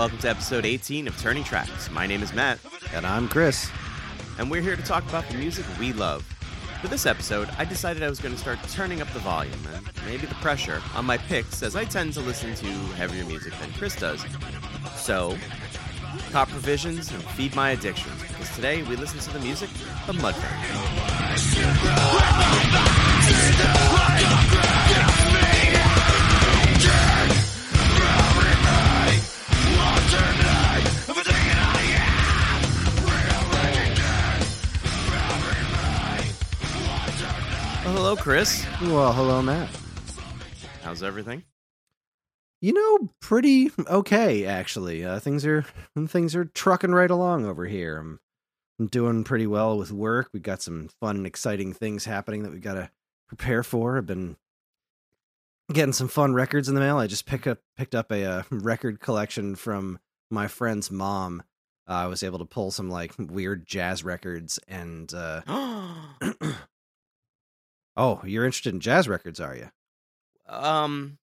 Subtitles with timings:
[0.00, 1.90] welcome to episode 18 of Turning Tracks.
[1.90, 2.58] My name is Matt,
[2.94, 3.70] And I'm Kris.
[4.38, 6.22] and we're here to talk about the music we love.
[6.80, 9.86] For this episode, I decided I was going to start turning up the volume and
[10.06, 13.70] maybe the pressure on my picks as I tend to listen to heavier music than
[13.74, 14.24] Kris does.
[14.96, 15.36] So,
[16.32, 19.68] cop provisions and feed my addictions because today we listen to the music
[20.08, 20.60] of Mudvayne.
[38.02, 38.64] Hello, Kris.
[38.80, 39.68] Well, hello, Matt.
[40.82, 41.44] How's everything?
[42.62, 45.04] You know, pretty okay actually.
[45.04, 45.66] Uh, things are
[46.08, 47.98] things are trucking right along over here.
[47.98, 48.18] I'm,
[48.78, 50.30] I'm doing pretty well with work.
[50.32, 52.90] We've got some fun and exciting things happening that we've got to
[53.28, 53.98] prepare for.
[53.98, 54.38] I've been
[55.70, 56.96] getting some fun records in the mail.
[56.96, 59.98] I just picked up picked up a, uh record collection from
[60.30, 61.42] my friend's mom.
[61.86, 65.42] Uh, I was able to pull some like weird jazz records and uh
[68.00, 69.70] oh, you're interested in jazz records, are you?
[70.46, 71.18] Um,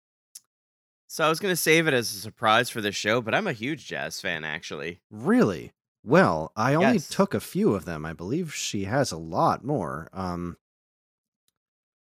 [1.06, 3.52] so I was gonna save it as a surprise for this show, but I'm a
[3.52, 5.00] huge jazz fan, actually.
[5.10, 5.72] Really?
[6.02, 7.08] Well, I only Yes.
[7.08, 8.06] took a few of them.
[8.06, 10.08] I believe she has a lot more.
[10.14, 10.56] Um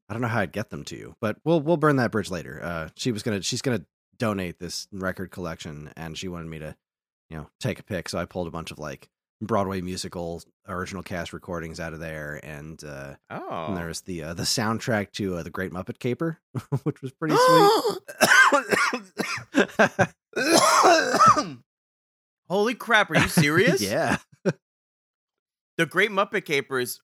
[0.08, 2.30] I don't know how I'd get them to you, but we'll we'll burn that bridge
[2.30, 2.62] later.
[2.62, 3.86] Uh she was to she's going to
[4.18, 6.76] donate this record collection and she wanted me to,
[7.28, 9.10] you know, take a pick, so I pulled a bunch of like
[9.42, 14.34] Broadway musical original cast recordings out of there and uh Oh, and there's the uh,
[14.34, 16.38] the soundtrack to uh, the Great Muppet Caper,
[16.84, 17.98] which was pretty sweet.
[22.48, 23.10] Holy crap!
[23.10, 23.80] Are you serious?
[23.80, 24.18] yeah.
[25.76, 27.00] The Great Muppet Caper is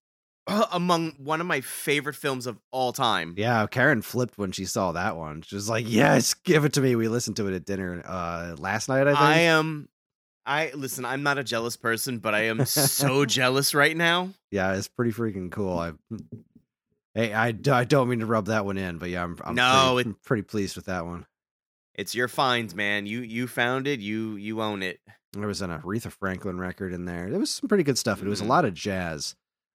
[0.72, 3.34] among one of my favorite films of all time.
[3.36, 5.42] Yeah, Karen flipped when she saw that one.
[5.42, 8.54] She was like, "Yes, give it to me." We listened to it at dinner uh
[8.58, 9.20] last night, I think.
[9.20, 9.88] I am.
[10.44, 11.04] I listen.
[11.04, 14.30] I'm not a jealous person, but I am so jealous right now.
[14.50, 15.78] yeah, it's pretty freaking cool.
[15.78, 15.92] I
[17.14, 19.92] Hey, I, I don't mean to rub that one in, but yeah, I'm, I'm No,
[19.94, 21.26] pretty, I'm pretty pleased with that one.
[21.94, 23.04] It's your find, man.
[23.06, 24.00] You you found it.
[24.00, 24.98] You you own it.
[25.34, 27.30] There was an Aretha Franklin record in there.
[27.30, 28.22] There was some pretty good stuff.
[28.22, 28.48] It was a Mhm.
[28.48, 29.34] lot of jazz,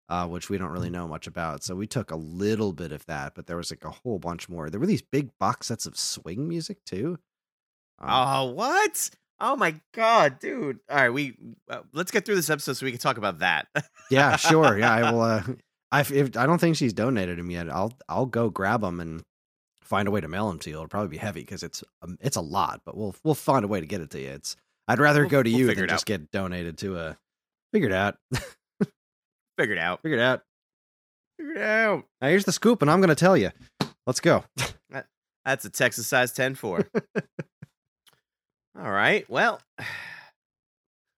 [0.10, 1.64] uh, which we don't really know much about.
[1.64, 4.50] So we took a little bit of that, but there was like a whole bunch
[4.50, 4.70] more.
[4.70, 7.18] There were these big box sets of swing music too.
[8.00, 9.10] Um, Oh, what?
[9.40, 10.80] Oh my god, dude!
[10.90, 11.36] All right, we
[11.70, 13.68] uh, let's get through this episode so we can talk about that.
[14.10, 14.78] Yeah, sure.
[14.78, 15.22] Yeah, I will.
[15.22, 15.44] Uh,
[15.92, 17.70] I if I don't think she's donated them yet.
[17.70, 19.22] I'll I'll go grab them and
[19.82, 20.76] find a way to mail them to you.
[20.78, 23.68] It'll probably be heavy because it's um, it's a lot, but we'll we'll find a
[23.68, 24.30] way to get it to you.
[24.32, 24.56] It's
[24.88, 26.08] I'd rather We'll- go to we'll you figure than just out.
[26.08, 27.18] get donated to a.
[27.74, 28.18] Figured out.
[29.58, 30.02] Figured out.
[30.02, 30.42] Figured out.
[31.40, 32.04] Figured out.
[32.22, 33.52] Now here's the scoop, and I'm going to tell you.
[34.06, 34.44] Let's go.
[35.46, 36.88] That's a Texas size 10 4.
[38.80, 39.28] All right.
[39.28, 39.60] Well,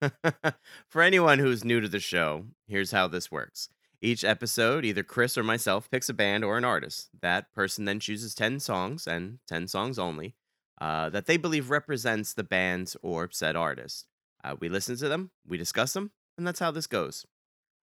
[0.88, 3.68] for anyone who's new to the show, here's how this works.
[4.00, 7.10] Each episode, either Kris or myself picks a band or an artist.
[7.20, 10.36] That person then chooses 10 songs and 10 songs only
[10.80, 14.06] uh, that they believe represents the band or said artist.
[14.42, 17.26] Uh, we listen to them, we discuss them, and that's how this goes.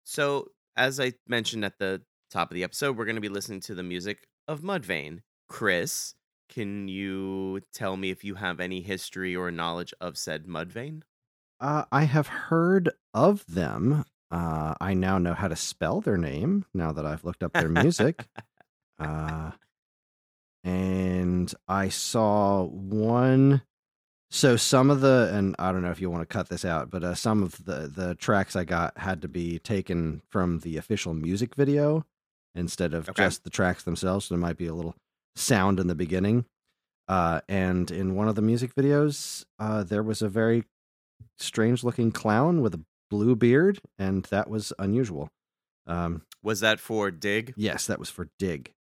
[0.05, 3.59] So, as I mentioned at the top of the episode, we're going to be listening
[3.61, 5.19] to the music of Mudvayne.
[5.49, 6.15] Kris,
[6.49, 11.03] can you tell me if you have any history or knowledge of said Mudvayne?
[11.59, 14.05] Uh, I have heard of them.
[14.31, 17.69] Uh, I now know how to spell their name now that I've looked up their
[17.69, 18.27] music.
[18.99, 19.51] uh,
[20.63, 23.61] and I saw one.
[24.31, 26.89] So some of the, and I don't know if you want to cut this out,
[26.89, 30.77] but uh, some of the the tracks I got had to be taken from the
[30.77, 32.05] official music video
[32.53, 33.23] instead of Okay.
[33.23, 34.25] just the tracks themselves.
[34.25, 34.95] So there might be a little
[35.35, 36.45] sound in the beginning.
[37.07, 40.63] Uh, and in one of the music videos, uh, there was a very
[41.37, 45.29] strange looking clown with a blue beard, and that was unusual.
[45.85, 47.53] Um, Was that for Dig?
[47.55, 48.73] yes, that was for Dig,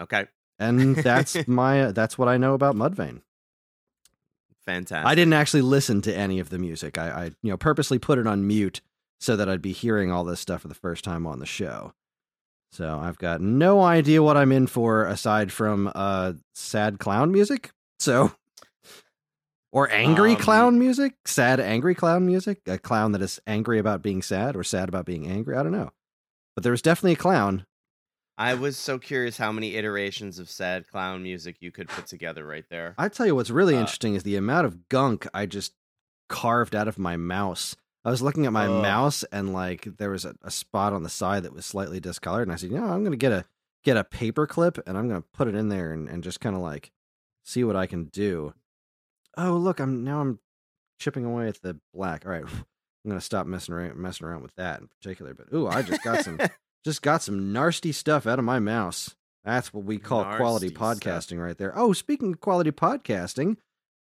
[0.00, 0.26] Okay.
[0.58, 3.20] and that's my that's what I know about Mudvayne.
[4.66, 5.06] Fantastic.
[5.06, 6.98] I didn't actually listen to any of the music.
[6.98, 8.80] I, I you know purposely put it on mute
[9.20, 11.92] so that I'd be hearing all this stuff for the first time on the show.
[12.72, 17.72] So I've got no idea what I'm in for aside from uh sad clown music.
[17.98, 18.32] So
[19.72, 24.02] or angry Um, clown music, sad angry clown music, a clown that is angry about
[24.02, 25.56] being sad or sad about being angry.
[25.56, 25.90] I don't know.
[26.54, 27.66] But there was definitely a clown.
[28.36, 32.44] I was so curious how many iterations of sad clown music you could put together
[32.44, 32.94] right there.
[32.96, 35.74] I tell you what's really Uh, interesting is the amount of gunk I just
[36.28, 37.76] carved out of my mouse.
[38.04, 38.82] I was looking at my Ugh.
[38.82, 42.48] mouse and like there was a, a spot on the side that was slightly discolored,
[42.48, 43.44] and I said, you know, I'm gonna get a
[43.84, 46.56] get a paper clip and I'm gonna put it in there and, and just kind
[46.56, 46.90] of like
[47.44, 48.54] see what I can do.
[49.36, 50.38] Oh look, I'm now I'm
[50.98, 52.24] chipping away at the black.
[52.24, 52.44] All right,
[53.04, 55.34] I'm gonna stop messing around messing around with that in particular.
[55.34, 56.38] But ooh, I just got some
[56.84, 59.14] just got some nasty stuff out of my mouse.
[59.44, 61.00] That's what we call quality Narsty stuff.
[61.00, 61.72] podcasting right there.
[61.76, 63.56] Oh, speaking of quality podcasting,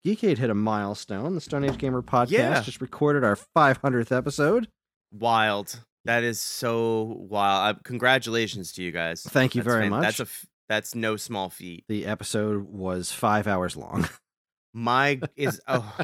[0.07, 1.35] Geekade hit a milestone.
[1.35, 2.61] The Stone Age Gamer podcast Yeah.
[2.63, 4.69] just recorded our 500th episode.
[5.13, 5.81] Wild.
[6.05, 7.77] That is so wild.
[7.77, 9.23] Uh, congratulations to you guys.
[9.23, 10.03] Thank you That's very fan- much.
[10.03, 11.85] That's a f- that's no small feat.
[11.89, 14.09] The episode was five hours long.
[14.75, 15.97] My is oh,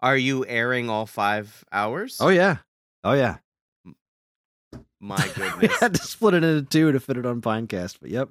[0.00, 2.16] are you airing all five hours?
[2.20, 2.58] oh yeah,
[3.04, 3.38] oh yeah.
[5.00, 5.80] my we goodness.
[5.80, 8.30] had to split it into two to fit it on Pinecast, but yep.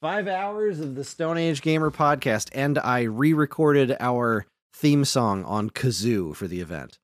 [0.00, 5.68] Five hours of the Stone Age Gamer podcast, and I re-recorded our theme song on
[5.68, 6.98] kazoo for the event.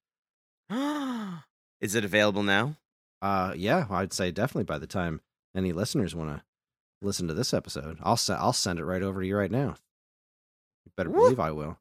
[1.82, 2.76] is it available now?
[3.20, 5.20] Uh, yeah, I'd say definitely by the time
[5.54, 6.42] any listeners want to
[7.02, 9.74] listen to this episode, I'll se- I'll send it right over to you right now.
[10.86, 11.24] You better Woo.
[11.24, 11.76] believe I will.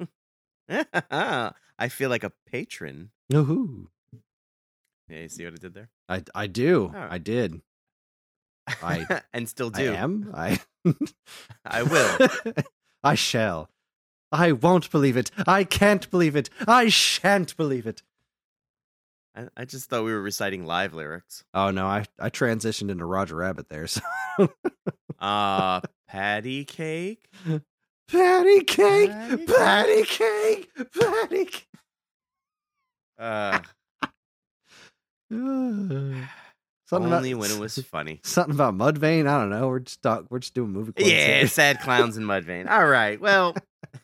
[0.69, 3.11] I feel like a patron.
[3.31, 3.87] Woohoo!
[5.07, 5.89] Yeah, you see what I did there?
[6.09, 6.87] I I do.
[6.93, 7.07] Right.
[7.13, 7.61] I did.
[8.67, 9.93] I- and still do.
[9.93, 10.31] I am.
[10.33, 10.59] I
[11.65, 12.27] I will.
[13.03, 13.69] I shall.
[14.31, 15.31] I won't believe it.
[15.47, 16.49] I can't believe it.
[16.67, 18.01] I shan't believe it.
[19.35, 21.43] I, I just thought we were reciting live lyrics.
[21.53, 23.87] Oh no, I I transitioned into Roger Rabbit there.
[23.87, 24.01] So
[25.19, 27.29] Uh, patty cake.
[28.09, 31.45] patty cake, Patty patty cake, patty.
[31.45, 31.67] Cake.
[33.17, 33.59] Uh,
[36.85, 38.21] something only about, when it was funny.
[38.23, 39.27] something about Mudvayne.
[39.27, 39.67] I don't know.
[39.67, 40.91] We're just talk, we're just doing movie.
[40.93, 41.47] quotes Yeah, here.
[41.47, 42.69] sad clowns in Mudvayne.
[42.69, 43.19] All right.
[43.19, 43.55] Well,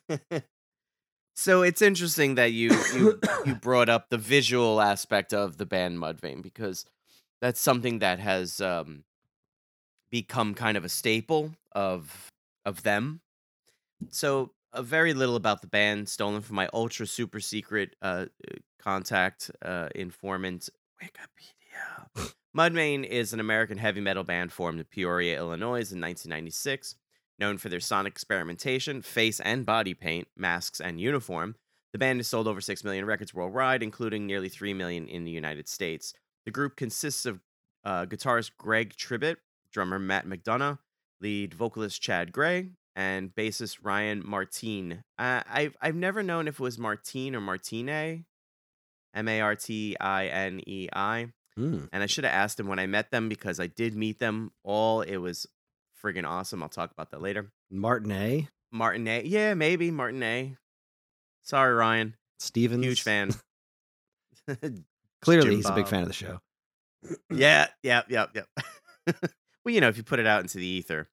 [1.36, 5.98] so it's interesting that you you you brought up the visual aspect of the band
[5.98, 6.84] Mudvayne because
[7.40, 9.04] that's something that has um,
[10.10, 12.28] become kind of a staple of
[12.64, 13.20] of them.
[14.10, 18.56] So, uh, very little about the band, stolen from my ultra super secret uh, uh,
[18.80, 20.68] contact uh, informant
[21.02, 22.32] Wikipedia.
[22.56, 26.96] Mudvayne is an American heavy metal band formed in Peoria, Illinois in 1996.
[27.38, 31.56] Known for their sonic experimentation, face and body paint, masks, and uniform,
[31.92, 35.30] the band has sold over 6 million records worldwide, including nearly 3 million in the
[35.30, 36.12] United States.
[36.44, 37.40] The group consists of
[37.84, 39.36] uh, guitarist Greg Tribbett,
[39.72, 40.78] drummer Matt McDonough,
[41.22, 45.04] lead vocalist Chad Gray, and bassist Ryan Martine.
[45.18, 49.96] Uh, I've, I've never known if it was Martine or Martine, M A R T
[49.98, 51.88] I N E I Mm.
[51.92, 54.52] and I should have asked him when I met them because I did meet them
[54.64, 55.02] all.
[55.02, 55.46] It was
[56.02, 56.62] friggin' awesome.
[56.62, 57.52] I'll talk about that later.
[57.70, 58.48] Martin A.
[58.70, 59.22] Martin A.
[59.22, 60.56] Yeah, maybe Martin A.
[61.42, 62.14] Sorry, Ryan.
[62.38, 62.84] Stevens.
[62.84, 63.32] Huge fan.
[65.22, 66.40] Clearly, Jim he's a big fan of the show.
[67.30, 68.42] yeah, yeah, yeah, yeah.
[69.64, 71.08] well, you know, if you put it out into the ether.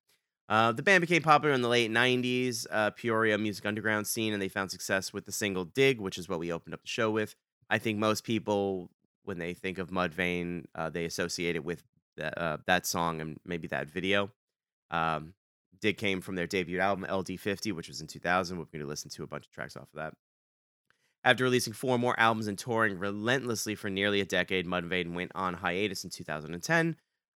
[0.47, 4.41] Uh, the band became popular in the late 90s, uh, Peoria music underground scene, and
[4.41, 7.11] they found success with the single Dig, which is what we opened up the show
[7.11, 7.35] with.
[7.69, 8.89] I think most people,
[9.29, 11.83] when they think of Mudvayne, uh, they associate it with
[12.17, 14.31] that, uh, that song and maybe that video.
[14.89, 15.35] Um,
[15.79, 18.57] Dig came from their debut album, LD50, which was in 2000.
[18.57, 20.15] We're going to listen to a bunch of tracks off of that.
[21.23, 25.53] After releasing four more albums and touring relentlessly for nearly a decade, Mudvayne went on
[25.53, 26.95] hiatus in 2010,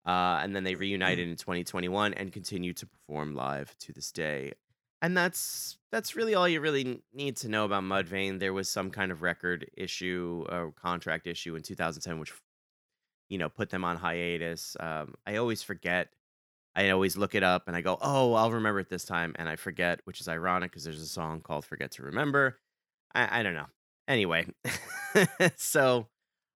[0.06, 0.10] uh,
[0.44, 4.54] and then they reunited in 2021 and continue to perform live to this day.
[5.02, 8.40] And that's that's really all you really need to know about Mudvayne.
[8.40, 12.34] There was some kind of record issue or contract issue in 2010, which
[13.30, 14.76] you know put them on hiatus.
[14.80, 16.10] Um, I always forget.
[16.76, 19.50] I always look it up and I go, "Oh, I'll remember it this time," and
[19.50, 22.60] I forget, which is ironic because there's a song called "Forget to Remember."
[23.16, 23.68] I, I don't know.
[24.08, 24.48] Anyway,
[25.56, 26.08] so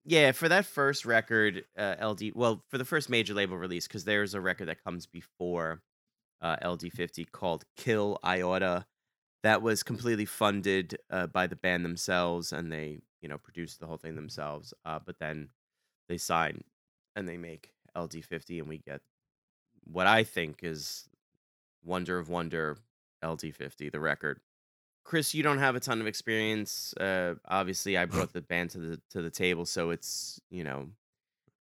[0.05, 4.03] yeah, for that first record, uh, LD, well, for the first major label release, because
[4.05, 5.81] there's a record that comes before
[6.43, 8.85] uh, LD50 called Kill Iota.
[9.41, 13.87] That was completely funded uh, by the band themselves, and they, you know, produced the
[13.87, 14.73] whole thing themselves.
[14.85, 15.49] Uh, but then
[16.07, 16.63] they sign
[17.15, 19.01] and they make LD50, and we get
[19.85, 21.09] what I think is
[21.83, 22.77] Wonder of Wonder
[23.23, 24.39] LD50, the record.
[25.03, 26.93] Kris, you don't have a ton of experience.
[26.93, 30.89] Uh, obviously, I brought the band to the to the table, so it's you know,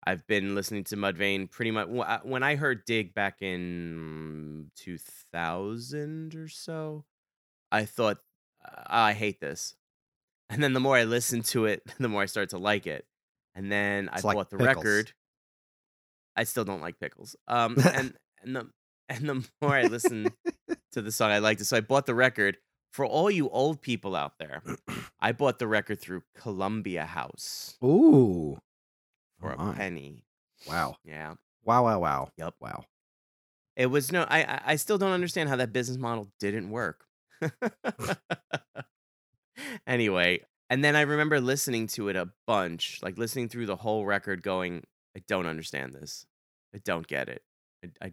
[0.07, 1.89] I've been listening to Mudvayne pretty much.
[2.23, 4.99] When I heard Dig back in two
[5.33, 7.05] thousand or so,
[7.73, 8.19] I thought
[8.65, 9.75] "Uh, I hate this,
[10.49, 13.05] and then the more I listened to it, the more I started to like it,
[13.55, 14.77] and then I like bought the pickles.
[14.77, 15.13] record.
[16.37, 17.35] I still don't like pickles.
[17.49, 18.71] Um, and and the
[19.09, 20.31] and the more I listened
[20.93, 21.65] to the song, I liked it.
[21.65, 22.59] So I bought the record.
[22.93, 24.63] For all you old people out there,
[25.21, 28.57] I bought the record through Columbia House Ooh.
[29.41, 30.25] For Oh a penny.
[30.69, 30.97] Wow.
[31.05, 31.85] Yeah, Wow.
[31.85, 32.01] Wow.
[32.01, 32.29] Wow.
[32.37, 32.55] Yep.
[32.61, 32.85] Wow.
[33.77, 34.23] it was no.
[34.25, 37.07] I I- still don't understand how that business model didn't work.
[39.87, 44.05] anyway, And then I remember listening to it a bunch, like listening through the whole
[44.05, 44.83] record, going,
[45.17, 46.27] I don't understand this.
[46.75, 47.43] I don't get it.
[47.85, 48.13] I, I,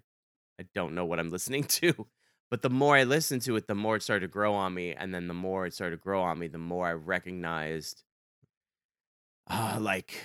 [0.60, 2.08] I don't know what I'm listening to.
[2.52, 4.94] But the more I listened to it, the more it started to grow on me.
[4.94, 8.04] And then the more it started to grow on me, the more I recognized,
[9.48, 10.16] uh, like,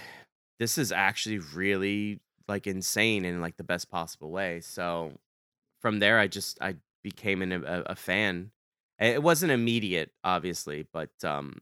[0.59, 4.61] this is actually really like insane in like the best possible way.
[4.61, 5.13] So
[5.81, 8.51] from there, I just I became an, a, a fan.
[8.99, 11.59] It wasn't immediate, obviously, but um,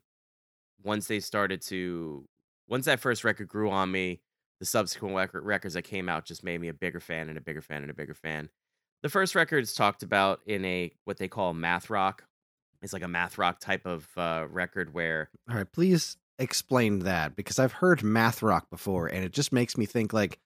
[0.83, 2.25] once they started to,
[2.67, 4.21] once that first record grew on me,
[4.59, 7.43] the subsequent record, records that came out just made me a bigger fan and a
[7.43, 8.49] bigger fan and a bigger fan.
[9.03, 12.25] The first record is talked about in a what they call math rock.
[12.81, 15.29] It's like a math rock type of uh, record where.
[15.51, 19.77] All right, please explain that because I've heard math rock before, and it just makes
[19.77, 20.39] me think like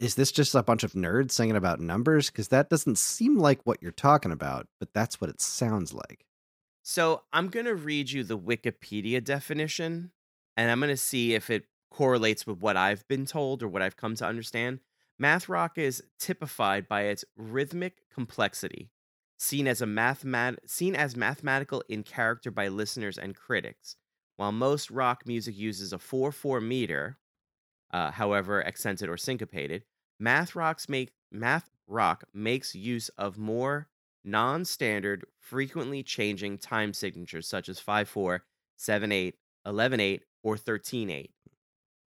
[0.00, 2.30] is this just a bunch of nerds singing about numbers?
[2.30, 6.24] Because that doesn't seem like what you're talking about, but that's what it sounds like.
[6.82, 10.12] So I'm going to read you the Wikipedia definition,
[10.56, 13.82] and I'm going to see if it correlates with what I've been told or what
[13.82, 14.80] I've come to understand.
[15.18, 18.90] Math rock is typified by its rhythmic complexity,
[19.38, 23.96] seen as a mathemat- seen as mathematical in character by listeners and critics.
[24.40, 27.18] While most rock music uses a 4/4 meter,
[27.90, 29.84] uh, however accented or syncopated,
[30.18, 33.90] math rocks make math rock makes use of more
[34.24, 38.46] non-standard, frequently changing time signatures such as 5/4,
[38.78, 41.34] 7/8, 11/8, or 13/8.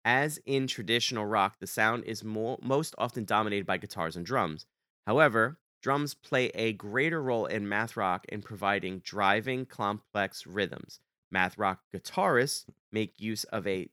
[0.02, 4.64] As in traditional rock, the sound is more, most often dominated by guitars and drums.
[5.06, 10.98] However, drums play a greater role in math rock in providing driving complex rhythms.
[11.32, 13.88] Math rock guitarists make use of a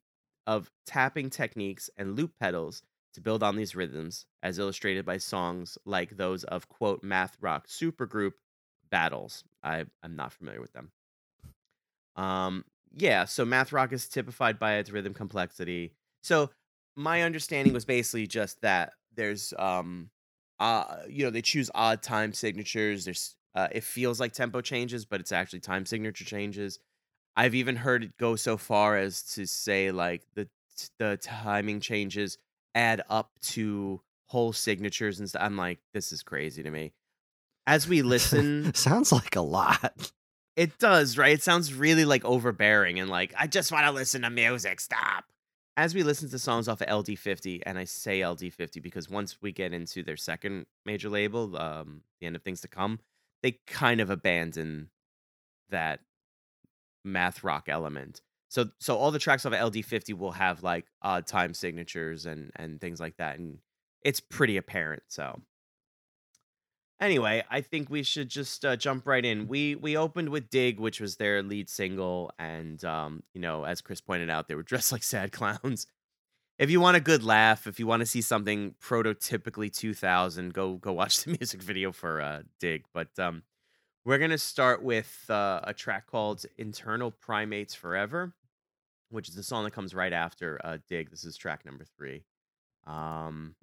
[0.46, 5.78] of tapping techniques and loop pedals to build on these rhythms, as illustrated by songs
[5.86, 8.34] like those of quote math rock supergroup
[8.90, 9.44] Battles.
[9.64, 10.92] I I'm not familiar with them.
[12.16, 15.94] Um, yeah, so math rock is typified by its rhythm complexity.
[16.24, 16.50] So
[16.96, 20.10] my understanding was basically just that there's um
[20.60, 23.06] uh you know they choose odd time signatures.
[23.06, 26.80] There's uh, it feels like tempo changes, but it's actually time signature changes.
[27.40, 30.50] I've even heard it go so far as to say like the
[30.98, 32.38] the timing changes
[32.76, 35.42] add up to whole signatures and stuff.
[35.42, 36.92] I'm like, this is crazy to me.
[37.66, 40.12] As we listen, sounds like a lot.
[40.58, 41.32] It does, right?
[41.32, 44.82] It sounds really like overbearing and like I just want to listen to music.
[44.82, 45.24] Stop.
[45.78, 49.54] As we listen to songs off of LD50, and I say LD50 because once we
[49.54, 53.00] get into their second major label, um, the end of things to come,
[53.44, 54.90] they kind of abandon
[55.70, 56.02] that
[57.04, 58.22] math rock element.
[58.50, 62.82] So so all the tracks of LD50 will have like odd time signatures and and
[62.82, 63.60] things like that and
[64.04, 65.04] it's pretty apparent.
[65.08, 65.42] So
[67.00, 69.48] anyway, I think we should just uh, jump right in.
[69.48, 73.82] We we opened with Dig, which was their lead single and um you know, as
[73.82, 75.88] Kris pointed out, they were dressed like sad clowns.
[76.58, 80.76] If you want a good laugh, if you want to see something prototypically 2000, go
[80.76, 83.44] go watch the music video for uh Dig, but um
[84.06, 88.34] we're going to start with uh, a track called Internal Primates Forever,
[89.10, 91.10] which is the song that comes right after uh, Dig.
[91.10, 92.24] This is track number three.
[92.88, 93.56] Um,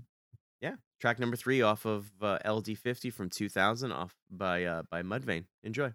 [0.61, 5.45] yeah, track number three off of uh, LD50 from 2000 off by, uh, by Mudvayne.
[5.63, 5.93] Enjoy.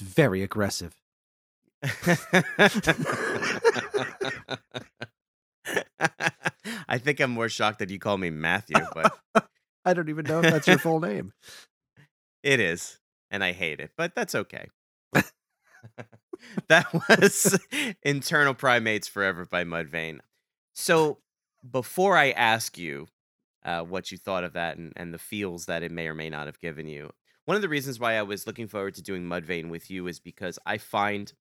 [0.00, 0.94] Was very aggressive.
[6.88, 9.16] I think I'm more shocked that you call me Matthew, but
[9.84, 11.32] I don't even know if that's your full name.
[12.42, 12.98] it is,
[13.30, 14.68] and I hate it, but that's okay.
[16.68, 17.58] that was
[18.02, 20.20] Internal Primates Forever by Mudvayne.
[20.74, 21.18] So
[21.68, 23.06] before I ask you
[23.64, 26.30] uh, what you thought of that and, and the feels that it may or may
[26.30, 27.10] not have given you,
[27.44, 30.18] one of the reasons why I was looking forward to doing Mudvayne with you is
[30.18, 31.32] because I find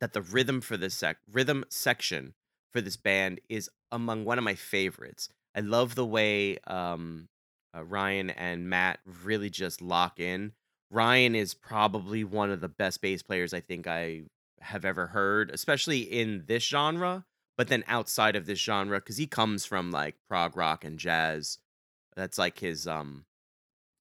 [0.00, 2.34] that the rhythm for this sec rhythm section
[2.72, 5.28] for this band is among one of my favorites.
[5.54, 7.28] I love the way um,
[7.76, 10.52] uh, Ryan and Matt really just lock in.
[10.90, 14.22] Ryan is probably one of the best bass players I think I
[14.60, 17.24] have ever heard, especially in this genre.
[17.56, 21.58] But then outside of this genre, because he comes from like prog rock and jazz,
[22.14, 23.24] that's like his um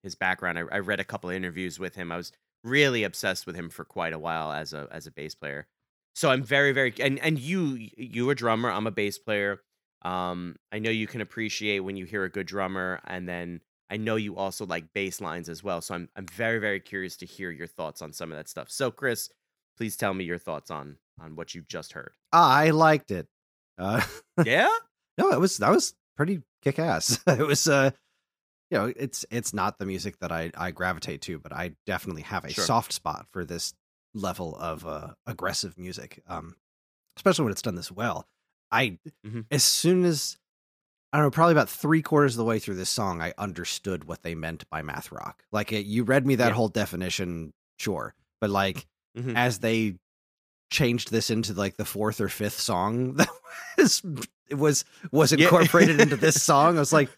[0.07, 0.57] his background.
[0.57, 2.11] I, I read a couple of interviews with him.
[2.11, 2.31] I was
[2.63, 5.67] really obsessed with him for quite a while as a as a bass player.
[6.15, 8.69] So I'm very very and and you you a drummer.
[8.71, 9.61] I'm a bass player.
[10.03, 13.97] Um, I know you can appreciate when you hear a good drummer, and then I
[13.97, 15.81] know you also like bass lines as well.
[15.81, 18.69] So I'm I'm very very curious to hear your thoughts on some of that stuff.
[18.71, 19.29] So Kris,
[19.77, 22.11] please tell me your thoughts on on what you just heard.
[22.31, 23.27] I liked it.
[23.77, 24.01] Uh,
[24.45, 24.69] Yeah.
[25.17, 27.19] no, it was that was pretty kick ass.
[27.27, 27.91] it was uh
[28.69, 32.23] you know, it's it's not the music that I I gravitate to, but I definitely
[32.23, 32.65] have a Sure.
[32.65, 33.73] soft spot for this
[34.13, 36.21] level of uh aggressive music.
[36.27, 36.55] Um
[37.15, 38.27] especially when it's done this well.
[38.71, 39.45] I Mhm.
[39.51, 40.37] as soon as
[41.13, 44.03] I don't know, probably about three quarters of the way through this song, I understood
[44.03, 45.43] what they meant by math rock.
[45.53, 46.53] Like it, you read me that Yeah.
[46.53, 48.85] whole definition, sure, but like
[49.17, 49.35] Mhm.
[49.35, 49.95] as they
[50.71, 53.29] changed this into like the fourth or fifth song that
[53.77, 54.01] was
[54.49, 55.45] it was was Yeah.
[55.45, 56.77] incorporated into this song.
[56.77, 57.09] I was like,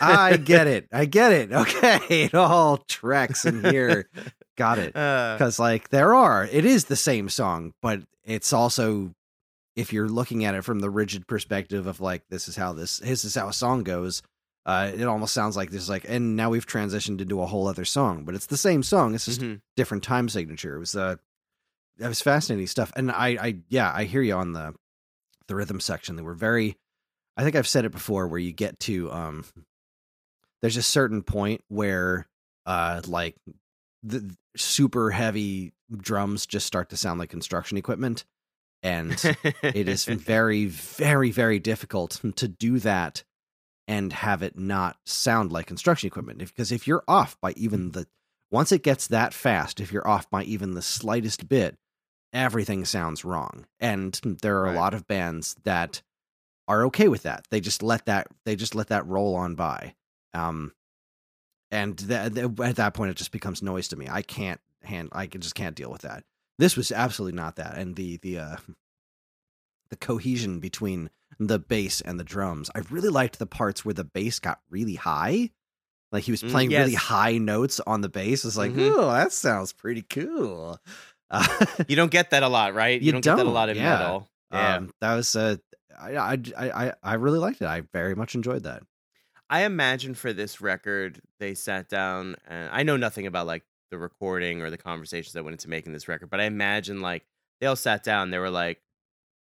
[0.00, 1.52] I get it, I get it.
[1.52, 4.08] Okay, it all tracks in here.
[4.56, 4.96] Got it.
[4.96, 9.12] Uh, Because like there are, it is the same song, but it's also
[9.76, 12.98] if you're looking at it from the rigid perspective of like this is how this
[12.98, 14.22] this is how a song goes.
[14.66, 17.66] Uh, it almost sounds like this is like, and now we've transitioned into a whole
[17.68, 19.14] other song, but it's the same song.
[19.14, 19.60] It's just mhm.
[19.76, 20.76] different time signature.
[20.76, 21.16] It was uh
[21.98, 22.92] that was fascinating stuff.
[22.96, 24.74] And I I yeah, I hear you on the
[25.48, 26.16] the rhythm section.
[26.16, 26.76] They were very
[27.36, 29.44] I think I've said it before where you get to um
[30.62, 32.26] there's a certain point where
[32.66, 33.36] uh like
[34.02, 38.24] the super heavy drums just start to sound like construction equipment
[38.82, 39.12] and
[39.62, 43.24] it is very very very difficult to do that
[43.86, 48.06] and have it not sound like construction equipment because if you're off by even the
[48.50, 51.76] once it gets that fast if you're off by even the slightest bit
[52.32, 54.74] everything sounds wrong and there are Right.
[54.74, 56.02] a lot of bands that
[56.66, 57.46] are okay with that.
[57.50, 59.94] They just let that they just let that roll on by
[60.34, 60.72] um
[61.70, 64.06] and th- th- at that point it just becomes noise to me.
[64.10, 66.24] I can't hand i just can't deal with that.
[66.58, 68.56] This was absolutely not that and the the uh
[69.90, 74.04] the cohesion between the bass and the drums i really liked the parts where the
[74.04, 75.50] bass got really high.
[76.10, 78.44] Like he was Mm, playing really high notes on the bass.
[78.44, 78.92] It's like Mhm.
[78.96, 80.78] oh that sounds pretty cool
[81.30, 83.00] uh, you don't get that a lot, right?
[83.00, 83.98] You don't, get that a lot in yeah.
[83.98, 84.28] metal.
[84.52, 84.76] Yeah.
[84.76, 85.56] um, that was uh
[86.00, 88.82] I, I i i really liked it i very much enjoyed that
[89.50, 93.98] I imagine for this record, they sat down and I know nothing about like the
[93.98, 97.24] recording or the conversations that went into making this record, but I imagine like
[97.60, 98.80] they all sat down, they were like,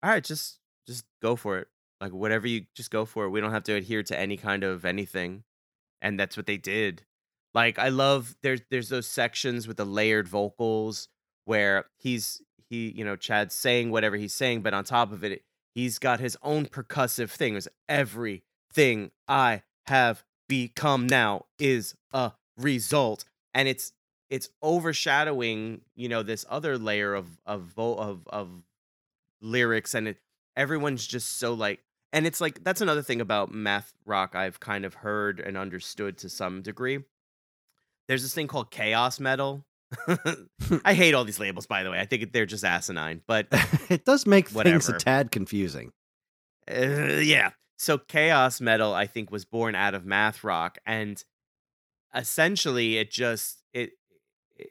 [0.02, 1.68] All right, just just go for it.
[2.02, 3.30] Like whatever you just go for it.
[3.30, 5.44] We don't have to adhere to any kind of anything.
[6.02, 7.04] And that's what they did.
[7.54, 11.08] Like I love there's there's those sections with the layered vocals
[11.46, 15.44] where he's he, you know, Chad's saying whatever he's saying, but on top of it,
[15.76, 17.56] he's got his own percussive thing.
[17.56, 23.92] It's everything I have become now is a result and it's
[24.30, 28.50] it's overshadowing you know this other layer of of of of
[29.42, 30.18] lyrics and it
[30.56, 31.80] everyone's just so like
[32.12, 36.18] and it's like that's another thing about math rock I've kind of heard and understood
[36.20, 37.00] to some degree
[38.08, 39.66] there's this thing called chaos metal
[40.86, 43.48] I hate all these labels by the way I think they're just asinine but
[43.90, 45.92] it does make things a tad confusing
[46.70, 47.52] Uh, yeah.
[47.78, 51.22] So chaos metal, I think, was born out of math rock, and
[52.16, 53.92] essentially, it just it,
[54.56, 54.70] it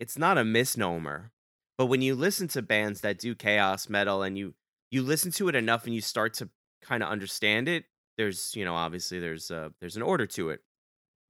[0.00, 1.30] it's not a misnomer.
[1.76, 4.54] But when you listen to bands that do chaos metal, and you
[4.90, 6.48] you listen to it enough, and you start to
[6.82, 7.84] kind of understand it,
[8.16, 10.60] there's you know obviously there's uh there's an order to it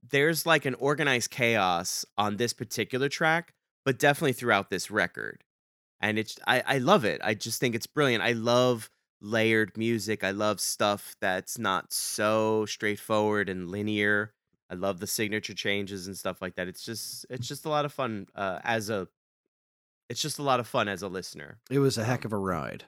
[0.07, 3.53] there's like an organized chaos on this particular track,
[3.85, 5.43] but definitely throughout this record.
[6.01, 7.21] And it's I, I love it.
[7.23, 8.23] I just think it's brilliant.
[8.23, 8.89] I love
[9.21, 10.23] layered music.
[10.23, 14.33] I love stuff that's not so straightforward and linear.
[14.69, 16.67] I love the signature changes and stuff like that.
[16.67, 19.07] It's just it's just a lot of fun uh, as a
[20.09, 21.59] it's just a lot of fun as a listener.
[21.69, 22.85] It was a heck um of a ride.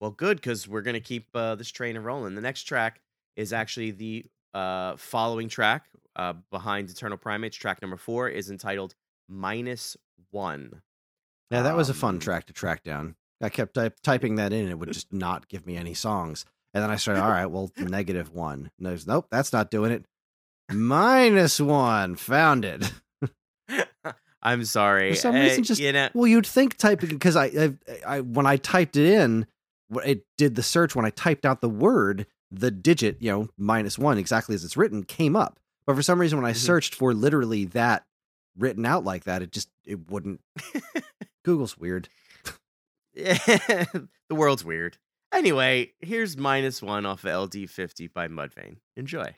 [0.00, 2.34] Well, good because we're gonna keep uh, this train rolling.
[2.34, 3.00] The next track
[3.34, 7.56] is actually the uh, following track uh, behind Eternal Primates.
[7.56, 8.94] Track number four is entitled
[9.28, 9.96] Minus
[10.30, 10.82] One.
[11.50, 13.14] Yeah, that was a fun um track to track down.
[13.40, 16.44] I kept ty- typing that in, it would just not give me any songs.
[16.74, 18.70] And then I started, all right, well, negative one.
[18.78, 20.04] And was, nope, that's not doing it.
[20.72, 22.90] Minus one, found it.
[24.42, 25.10] I'm sorry.
[25.10, 27.72] For some reason, eh, just uh, you know, well, you'd think typing because I, I,
[28.06, 29.46] I, when I typed it in,
[30.04, 30.94] it did the search.
[30.94, 34.76] When I typed out the word, the digit, you know, minus one, exactly as it's
[34.76, 35.58] written, came up.
[35.86, 36.58] But for some reason, when I mm-hmm.
[36.58, 38.04] searched for literally that
[38.58, 40.40] written out like that, it just it wouldn't.
[41.44, 42.08] Google's weird.
[43.14, 44.98] yeah, the world's weird.
[45.32, 48.76] Anyway, here's minus one off of LD50 by Mudvayne.
[48.96, 49.34] Enjoy.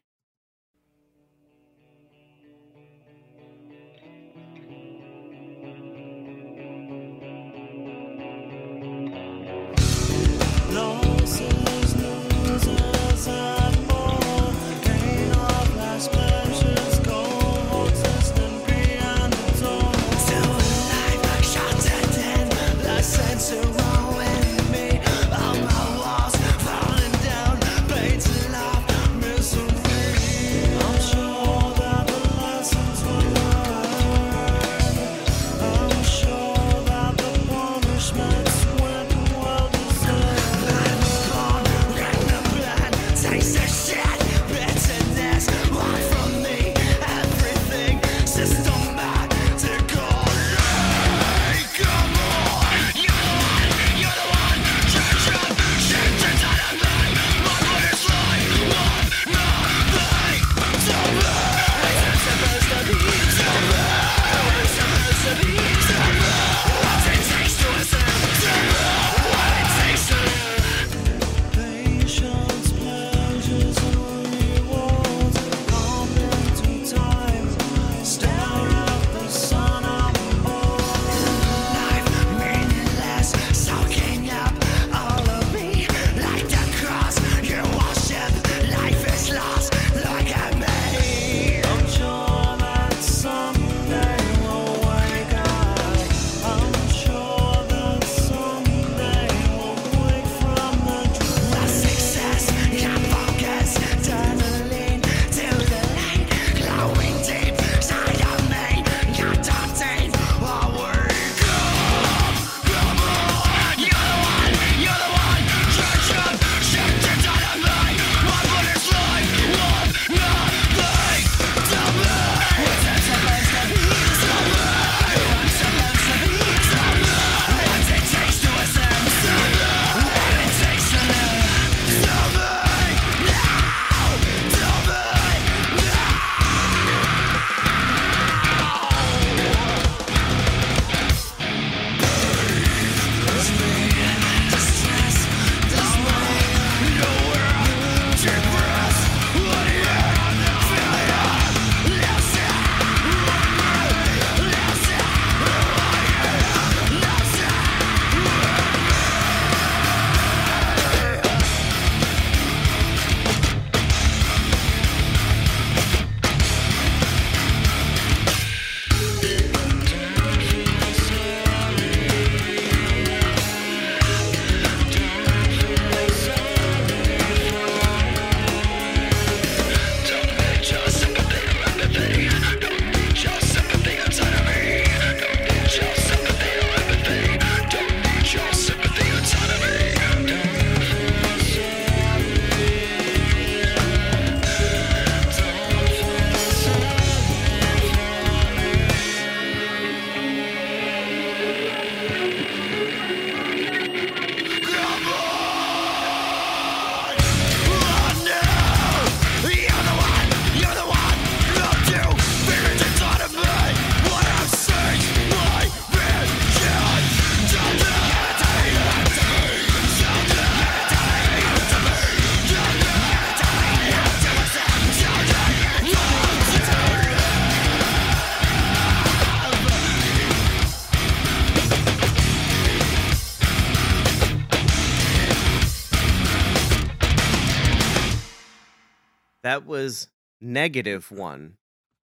[240.59, 241.57] negative one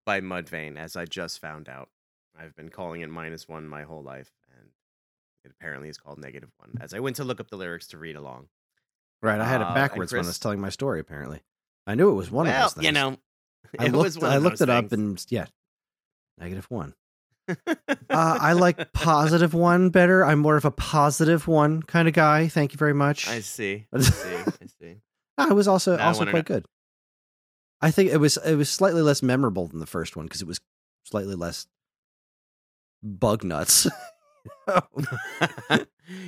[0.05, 1.89] by Mudvayne, as I just found out.
[2.39, 4.69] I've been calling it minus one my whole life, and
[5.43, 6.77] it apparently is called negative one.
[6.79, 8.47] As I went to look up the lyrics to read along.
[9.21, 11.01] Right, I had it uh, backwards uh, Kris, when I was telling my story.
[11.01, 11.41] Apparently,
[11.85, 12.85] I knew it was one well, of those things.
[12.85, 13.17] You know,
[13.79, 14.69] I looked, I looked it things.
[14.69, 15.47] up, and yeah,
[16.37, 16.93] negative one.
[17.49, 17.55] uh,
[18.09, 20.23] I like positive one better.
[20.23, 22.47] I'm more of a positive one kind of guy.
[22.47, 23.27] Thank you very much.
[23.27, 23.85] I see.
[23.93, 24.35] I see.
[24.35, 24.95] I see.
[25.37, 26.41] I was also also quite know.
[26.41, 26.65] good.
[27.85, 30.47] I think it was it was slightly less memorable than the first one because it
[30.47, 30.59] was
[31.03, 31.67] slightly less
[33.03, 33.87] bug nuts.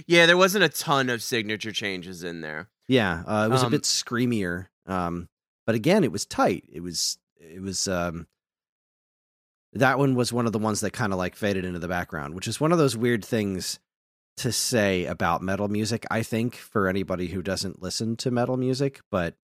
[0.07, 2.69] yeah, there wasn't a ton of signature changes in there.
[2.87, 4.67] yeah, uh, it was a Um, bit screamier.
[4.85, 5.29] Um,
[5.65, 6.63] but again, it was tight.
[6.71, 8.27] It was it was um,
[9.73, 12.35] that one was one of the ones that kind of like faded into the background,
[12.35, 13.79] which is one of those weird things
[14.37, 16.05] to say about metal music.
[16.11, 19.35] I think for anybody who doesn't listen to metal music, but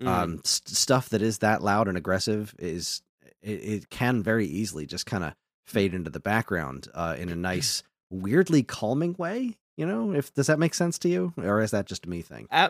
[0.00, 0.08] Mhm.
[0.08, 3.02] um, st- stuff that is that loud and aggressive is
[3.42, 5.34] it, it can very easily just kind of
[5.66, 9.56] fade into the background uh, in a nice, weirdly calming way.
[9.76, 12.20] You know, if does that make sense to you, or is that just a me
[12.22, 12.46] thing?
[12.50, 12.68] Uh,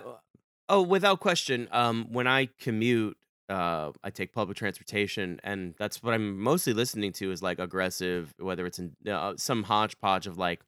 [0.68, 1.68] oh, without question.
[1.72, 3.16] Um, when I commute,
[3.48, 8.32] uh, I take public transportation, and that's what I'm mostly listening to is like aggressive,
[8.38, 10.60] whether it's in uh, some hodgepodge of like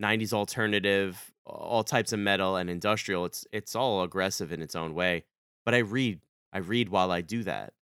[0.00, 3.24] '90s alternative, all types of metal and industrial.
[3.24, 5.24] It's it's all aggressive in its own way.
[5.64, 6.20] But I read,
[6.52, 7.72] I read while I do that,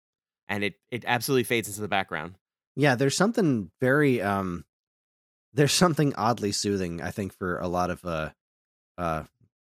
[0.48, 2.34] and it it absolutely fades into the background.
[2.76, 4.64] Yeah, there's something very um,
[5.54, 7.00] there's something oddly soothing.
[7.02, 8.30] I think for a lot of uh,
[8.98, 9.24] uh,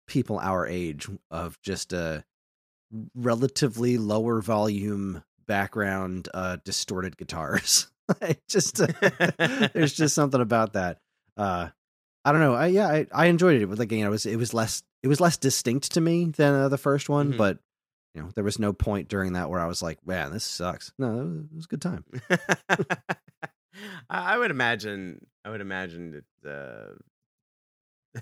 [0.07, 2.25] people our age of just a
[3.15, 7.87] relatively lower volume background, uh, distorted guitars.
[8.23, 8.75] It just
[9.73, 10.99] there's just something about that.
[11.37, 11.69] Uh,
[12.25, 12.55] I don't know.
[12.57, 13.63] I yeah, I, I enjoyed it.
[13.63, 16.25] It like you know, it was it was less it was less distinct to me
[16.25, 17.37] than uh, the first one, Mhm.
[17.37, 17.59] but
[18.15, 20.93] you know, there was no point during that where I was like, man, this sucks.
[20.99, 22.05] No, it was, it was a good time.
[24.11, 25.27] I would imagine.
[25.45, 26.97] I would imagine that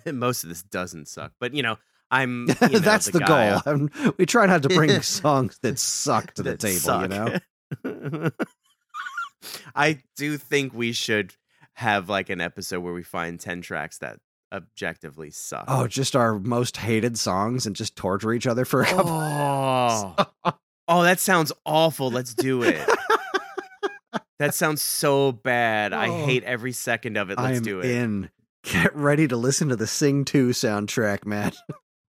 [0.06, 1.76] uh, most of this doesn't suck, but you know,
[2.10, 2.48] I'm.
[2.60, 3.62] You know, That's the, guy, goal.
[3.66, 7.02] I'm- we try not to bring songs that suck to the table.
[7.02, 8.30] You know.
[9.74, 11.34] I do think we should
[11.74, 14.18] have like an episode where we find ten tracks that
[14.52, 15.64] objectively suck.
[15.68, 19.10] oh, just our most hated songs and just torture each other for a couple.
[19.12, 20.14] oh,
[20.88, 22.10] oh, that sounds awful.
[22.10, 22.88] Let's do it.
[24.38, 25.92] That sounds so bad.
[25.92, 26.24] I Oh.
[26.24, 27.38] hate every second of it.
[27.38, 27.86] Let's I'm do it.
[27.86, 28.30] in.
[28.62, 31.56] Get ready to listen to the Sing 2 soundtrack, Matt.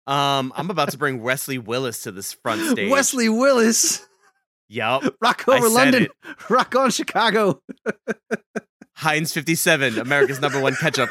[0.08, 2.92] Um, I'm about to bring Wesley Willis to this front stage.
[2.92, 4.06] Wesley Willis.
[4.68, 5.04] Yup.
[5.22, 6.10] Rock over London.
[6.50, 7.62] Rock on Chicago.
[8.96, 11.10] Heinz 57, America's number one ketchup.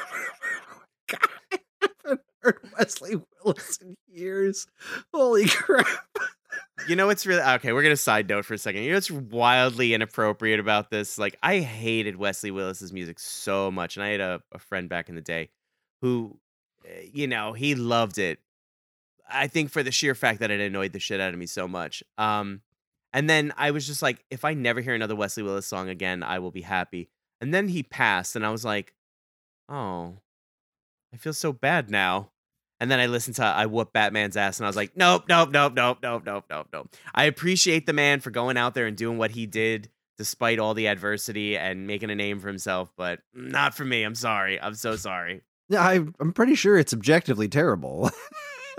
[2.47, 4.69] Heard Wesley Willis in years.
[5.13, 5.87] Holy crap.
[6.89, 7.73] You know what's really okay?
[7.73, 8.83] We're gonna side note for a second.
[8.83, 11.19] You know what's wildly inappropriate about this?
[11.19, 15.09] Like, I hated Wesley Willis's music so much, and I had a, a friend back
[15.09, 15.51] in the day
[16.03, 16.39] who,
[16.87, 18.39] eh, you know, he loved it.
[19.29, 21.67] I think for the sheer fact that it annoyed the shit out of me so
[21.67, 22.05] much.
[22.17, 22.61] Um,
[23.13, 26.23] and then I was just like, if I never hear another Wesley Willis song again,
[26.23, 27.09] I will be happy.
[27.41, 28.95] And then he passed, and I was like,
[29.69, 30.19] oh,
[31.13, 32.31] I feel so bad now.
[32.79, 35.51] And then I listened to I Whoop Batman's ass, and I was like, nope, nope,
[35.51, 36.95] nope, nope, nope, nope, nope, nope.
[37.15, 40.75] I appreciate the man for going out there and doing what he did despite all
[40.75, 44.03] the adversity and making a name for himself, but not for me.
[44.03, 44.61] I'm sorry.
[44.61, 45.43] I'm so sorry.
[45.69, 48.11] Yeah, I, I'm pretty sure it's objectively terrible.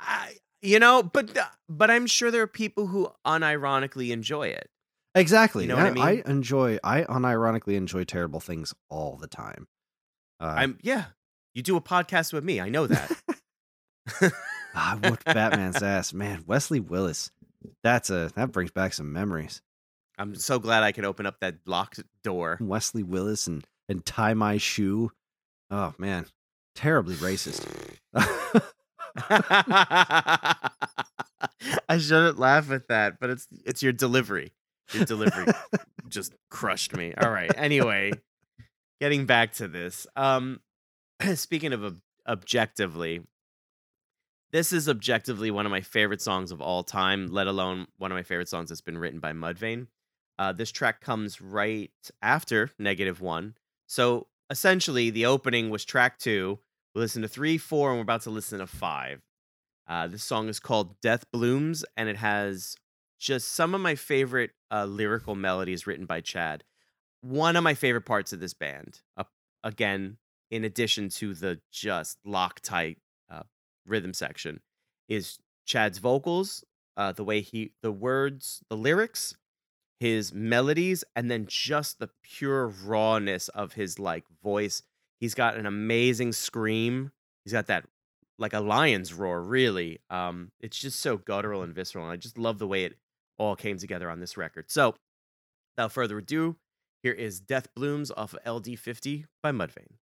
[0.00, 4.68] I, you know, but uh, but I'm sure there are people who unironically enjoy it.
[5.14, 5.64] exactly.
[5.64, 6.04] You know what I mean?
[6.04, 9.68] I enjoy, I unironically enjoy terrible things all the time.
[10.40, 11.04] Uh, I'm yeah.
[11.54, 12.60] You do a podcast with me.
[12.60, 13.12] I know that.
[14.74, 16.12] I whooped Batman's ass.
[16.12, 17.30] Man, Wesley Willis.
[17.82, 19.62] That's a that brings back some memories.
[20.18, 22.58] I'm so glad I could open up that locked door.
[22.60, 25.12] Wesley Willis and and tie my shoe.
[25.70, 26.26] Oh man,
[26.74, 27.64] terribly racist.
[31.88, 34.52] I shouldn't laugh at that, but it's it's your delivery.
[34.92, 35.46] Your delivery
[36.08, 37.14] just crushed me.
[37.14, 37.50] All right.
[37.56, 38.12] Anyway,
[39.00, 40.06] getting back to this.
[40.16, 40.60] Um
[41.34, 43.22] speaking of ob- objectively,
[44.52, 48.16] this is objectively one of my favorite songs of all time, let alone one of
[48.16, 49.88] my favorite songs that's been written by Mudvayne.
[50.38, 51.90] Uh, this track comes right
[52.22, 53.54] after Negative One.
[53.86, 56.58] So essentially, the opening was track two.
[56.94, 59.22] We listened to three, four, and we're about to listen to five.
[59.88, 62.76] Uh, this song is called Death Blooms, and it has
[63.18, 66.64] just some of my favorite uh, lyrical melodies written by Chad.
[67.20, 69.00] One of my favorite parts of this band,
[69.62, 70.18] again,
[70.50, 73.42] in addition to the just lock uh,
[73.86, 74.60] rhythm section,
[75.08, 76.64] is Chad's vocals,
[76.96, 79.36] uh, the way he, the words, the lyrics,
[80.00, 84.82] his melodies, and then just the pure rawness of his like voice.
[85.20, 87.12] He's got an amazing scream.
[87.44, 87.84] He's got that
[88.38, 90.00] like a lion's roar, really.
[90.10, 92.96] Um, it's just so guttural and visceral, and I just love the way it
[93.38, 94.70] all came together on this record.
[94.70, 94.94] So,
[95.76, 96.56] without further ado,
[97.02, 99.98] here is Death Blooms off of LD50 by Mudvayne.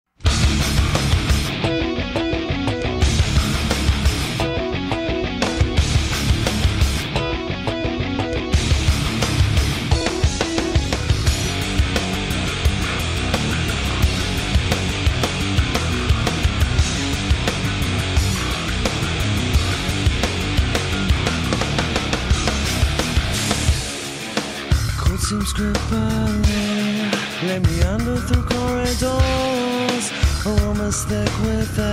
[31.40, 31.91] with a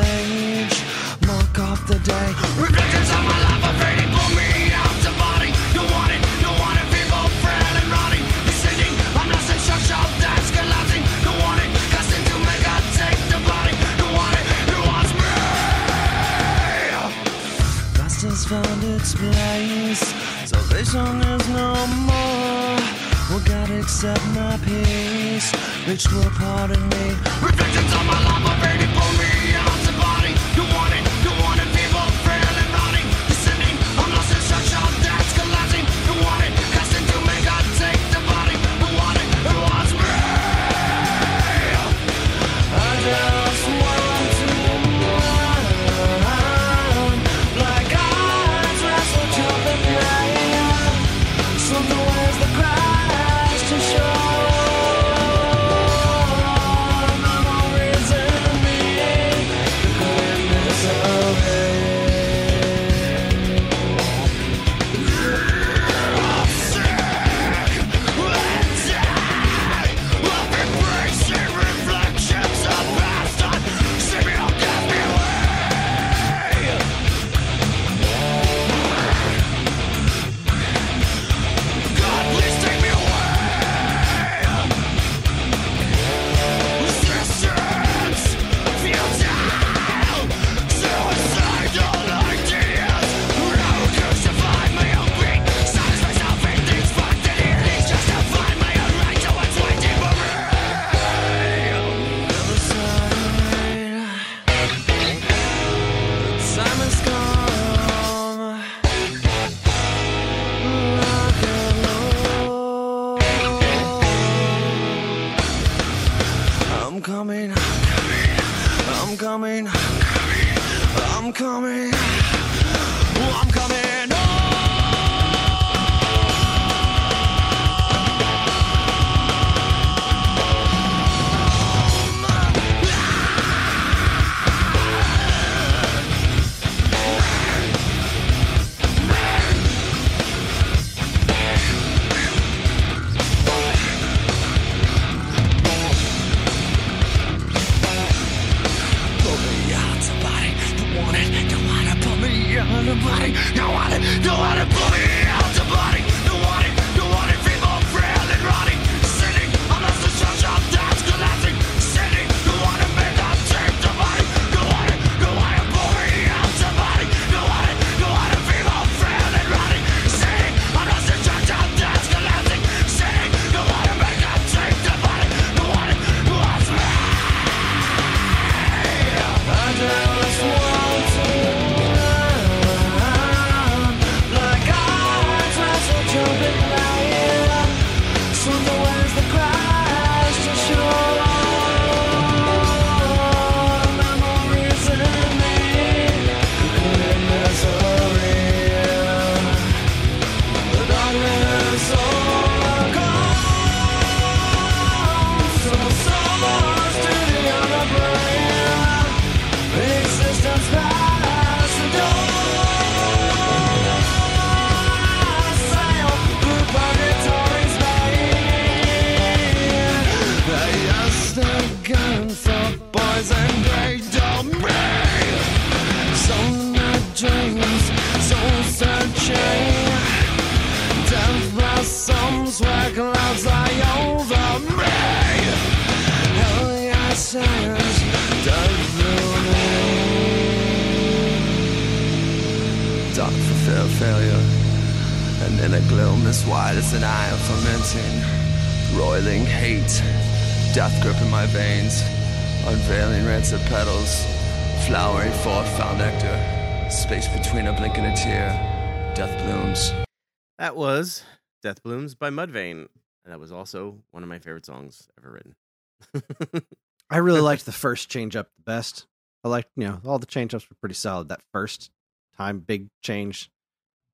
[262.20, 262.88] by Mudvayne.
[263.24, 266.65] And that was also one of my favorite songs ever written.
[267.09, 269.07] I really liked the first change up the best.
[269.43, 271.30] I liked, you know, all the change ups were pretty solid.
[271.30, 271.91] That first
[272.38, 273.49] time, big change,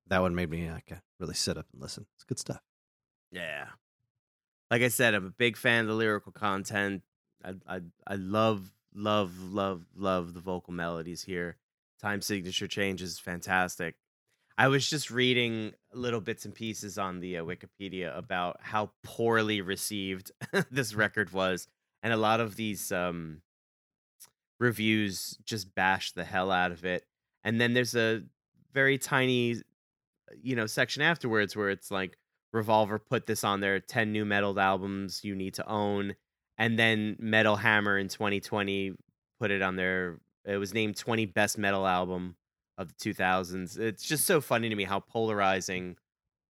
[0.08, 2.06] that one made me like uh, really sit up and listen.
[2.14, 2.60] It's good stuff.
[3.32, 3.66] Yeah.
[4.70, 7.02] Like I said, I'm a big fan of the lyrical content.
[7.44, 11.56] I I I love love love love the vocal melodies here.
[12.00, 13.96] Time signature change is fantastic.
[14.58, 19.60] I was just reading little bits and pieces on the uh, Wikipedia about how poorly
[19.60, 20.30] received
[20.70, 21.68] this record was,
[22.02, 23.40] and a lot of these um,
[24.58, 27.04] reviews just bash the hell out of it.
[27.44, 28.22] And then there's a
[28.72, 29.56] very tiny,
[30.42, 32.18] you know, section afterwards where it's like
[32.52, 36.14] Revolver put this on their 10 nu metal albums you need to own.
[36.58, 38.92] And then Metal Hammer in 2020
[39.38, 42.36] put it on their, it was named 20 best metal album
[42.78, 43.78] of the 2000s.
[43.78, 45.96] It's just so funny to me how polarizing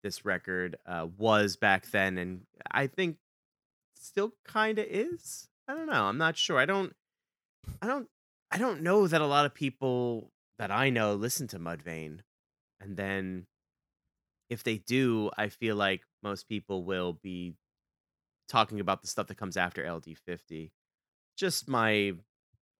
[0.02, 2.18] this record uh, was back then.
[2.18, 3.16] And I think
[3.98, 5.48] still kind of is.
[5.68, 6.04] I don't know.
[6.04, 6.58] I'm not sure.
[6.58, 6.94] I don't,
[7.80, 8.08] I don't,
[8.50, 12.20] I don't know that a lot of people that I know listen to Mudvayne.
[12.80, 13.46] And then
[14.50, 17.54] if they do, I feel like most people will be
[18.48, 20.70] talking about the stuff that comes after LD50.
[21.36, 22.12] Just my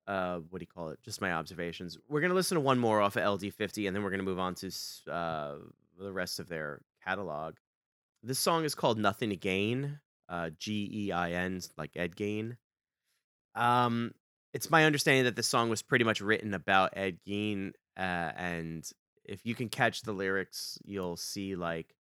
[0.06, 0.98] uh what do you call it?
[1.02, 1.98] Just my observations.
[2.08, 4.54] We're to listen to one more off of LD50 and then we're to move on
[4.56, 4.70] to
[5.10, 5.54] uh
[5.98, 7.54] the rest of their catalog.
[8.22, 9.98] This song is called Nothing to Gein,
[10.28, 12.56] uh G E I N like Ed Gein.
[13.54, 14.12] Um
[14.52, 18.88] it's my understanding that this song was pretty much written about Ed Gein uh, and
[19.24, 21.94] if you can catch the lyrics, you'll see like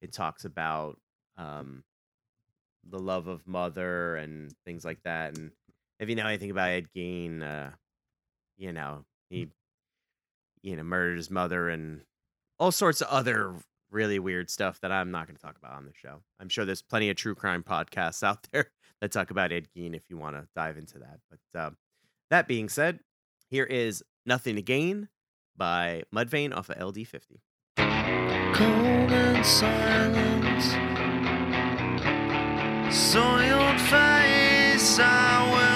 [0.00, 0.98] it talks about
[1.36, 1.82] um
[2.88, 5.36] the love of mother and things like that.
[5.36, 5.50] And
[5.98, 7.70] if you know anything about Ed Gein, uh,
[8.56, 9.48] you know he
[10.62, 12.02] you know murdered his mother and
[12.58, 13.54] all sorts of other
[13.90, 16.20] really weird stuff that I'm not going to talk about on the show.
[16.38, 18.70] I'm sure there's plenty of true crime podcasts out there
[19.00, 21.20] that talk about Ed Gein if you want to dive into that.
[21.30, 21.70] But uh,
[22.30, 23.00] that being said,
[23.50, 25.08] here is "Nothing to Gein"
[25.56, 27.40] by Mudvayne off of LD50.
[28.54, 30.62] cold and silent.
[32.92, 35.67] Soiled face, I will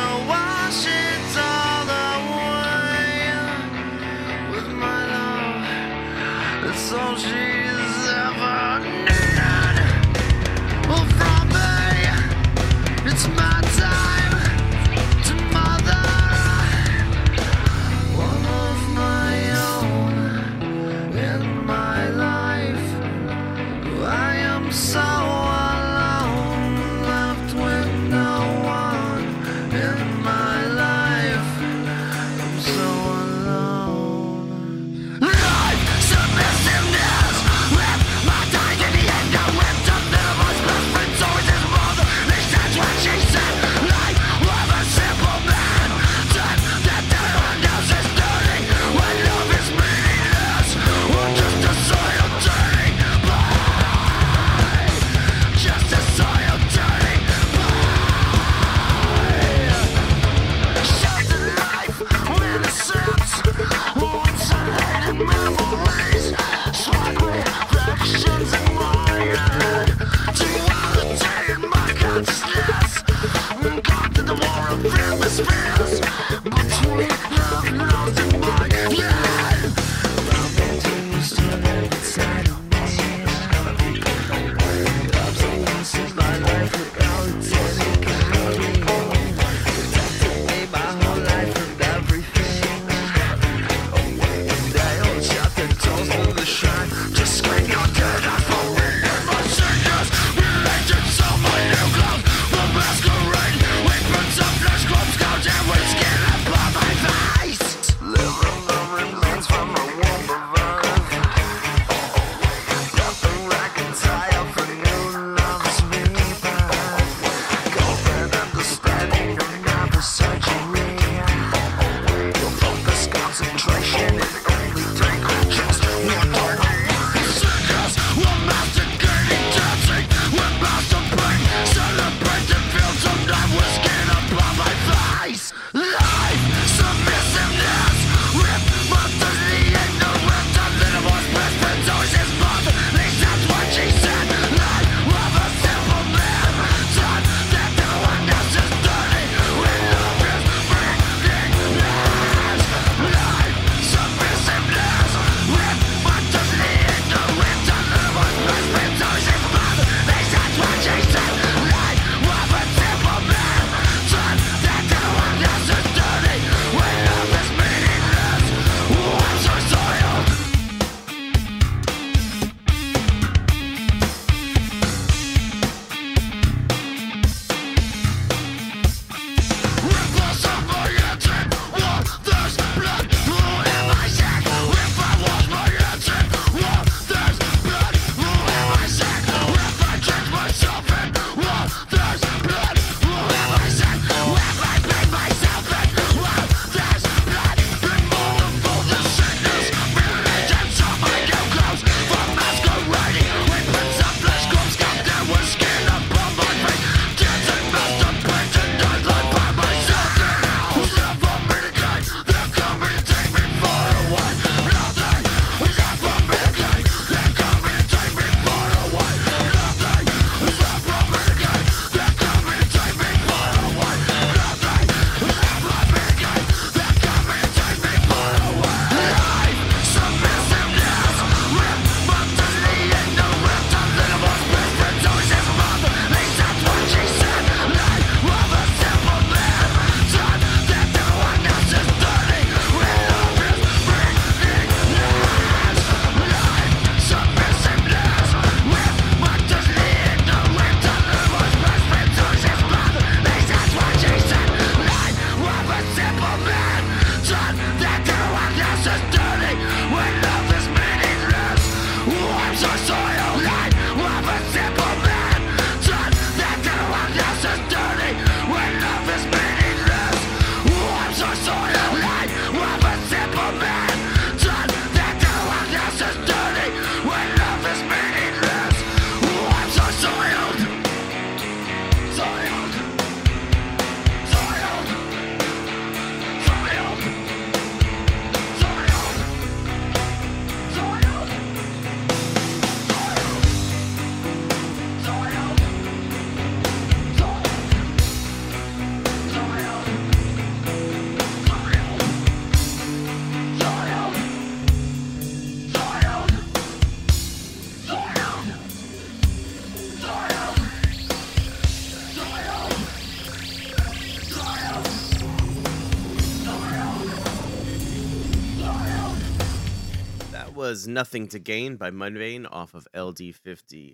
[320.72, 323.92] was Nothing to Gein by Mudvayne off of LD50.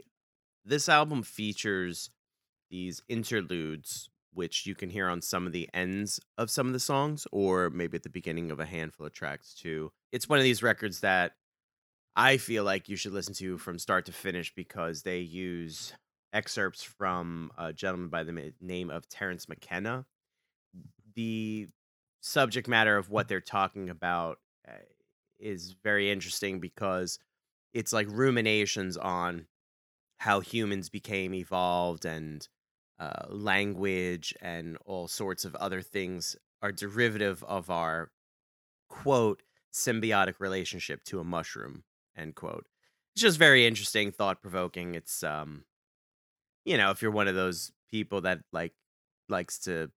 [0.64, 2.08] This album features
[2.70, 6.78] these interludes, which you can hear on some of the ends of some of the
[6.78, 9.90] songs, or maybe at the beginning of a handful of tracks too.
[10.12, 11.32] It's one of these records that
[12.14, 15.92] I feel like you should listen to from start to finish because they use
[16.32, 20.06] excerpts from a gentleman by the name of Terence McKenna.
[21.16, 21.66] The
[22.20, 24.38] subject matter of what they're talking about
[25.38, 27.18] is very interesting because
[27.72, 29.46] it's like ruminations on
[30.18, 32.48] how humans became evolved and
[32.98, 38.10] uh, language and all sorts of other things are derivative of our
[38.88, 41.84] quote symbiotic relationship to a mushroom
[42.16, 42.66] end quote.
[43.14, 45.64] It's just very interesting thought provoking it's um
[46.64, 48.72] you know if you're one of those people that like
[49.28, 49.90] likes to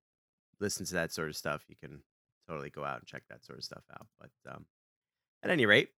[0.61, 2.03] listen to that sort of stuff you can
[2.49, 4.67] totally go out and check that sort of stuff out but um
[5.43, 5.91] at any rate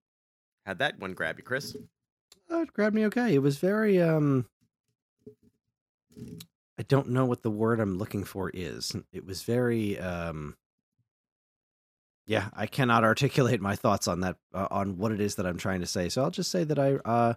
[0.65, 1.75] had that one grab you Kris
[2.51, 3.33] Uh, it grabbed me okay.
[3.33, 4.45] It was very um
[6.79, 8.95] I don't know what the word I'm looking for is.
[9.13, 10.55] It was very um
[12.27, 15.57] yeah, I cannot articulate my thoughts on that uh, on what it is that I'm
[15.57, 16.09] trying to say.
[16.09, 17.33] So I'll just say that I uh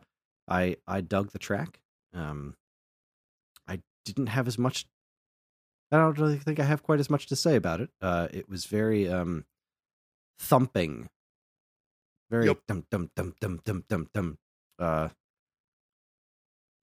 [0.48, 1.80] I I dug the track.
[2.12, 2.56] Um
[3.68, 4.86] I didn't have as much
[5.92, 7.90] I don't really think I have quite as much to say about it.
[8.00, 9.44] Uh it was very um
[10.38, 11.08] thumping.
[12.34, 12.58] Very Yep.
[12.66, 14.38] dum dum dum dum dum dum dum
[14.80, 15.08] uh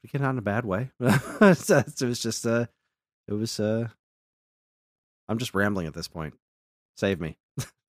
[0.05, 2.65] again not in a bad way it was just uh
[3.27, 3.89] it was uh
[5.27, 6.35] i'm just rambling at this point
[6.95, 7.37] save me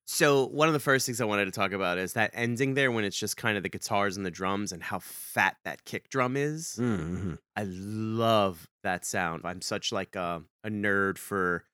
[0.04, 2.90] So one of the first things I wanted to talk about is that ending there
[2.90, 6.08] when it's just kind of the guitars and the drums and how fat that kick
[6.10, 6.76] drum is.
[6.78, 7.34] mm-hmm.
[7.56, 9.42] I love that sound.
[9.44, 11.64] I'm such like a, a nerd for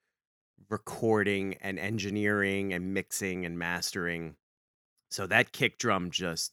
[0.68, 4.36] recording and engineering and mixing and mastering.
[5.10, 6.52] So that kick drum just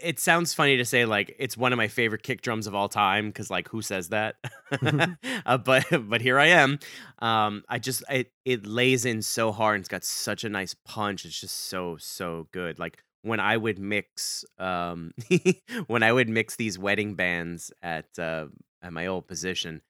[0.00, 2.88] it sounds funny to say like it's one of my favorite kick drums of all
[2.88, 4.36] time because like who says that?
[5.44, 6.78] Uh, but but here i am.
[7.18, 10.74] Um i just it it lays in so hard and it's got such a nice
[10.86, 12.78] punch it's just so so good.
[12.78, 15.12] Like when i would mix um
[15.86, 18.46] when i would mix these wedding bands at uh
[18.82, 19.80] at my old position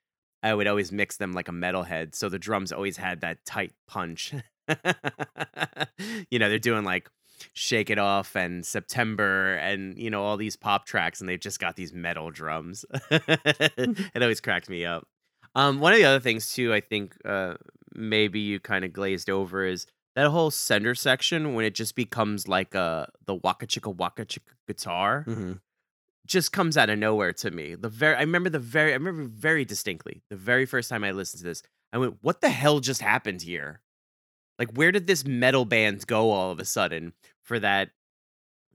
[0.43, 3.73] i would always mix them like a metalhead so the drums always had that tight
[3.87, 4.35] punch.
[6.31, 7.09] You know they're doing like
[7.55, 11.61] shake it off and september and you know all these pop tracks and they've just
[11.61, 15.07] got these metal drums it always cracks me up
[15.55, 17.55] um one of the other things too i think uh
[17.95, 19.87] maybe you kind of glazed over is
[20.17, 24.55] that whole center section when it just becomes like a the waka chicka waka chicka
[24.67, 25.53] guitar Mm-hmm.
[26.27, 27.75] just comes out of nowhere to me.
[27.75, 31.11] The very I remember the very I remember very distinctly the very first time I
[31.11, 31.63] listened to this.
[31.93, 33.81] I went, "What the hell just happened here?
[34.59, 37.13] Like where did this metal band go all of a sudden
[37.43, 37.91] for that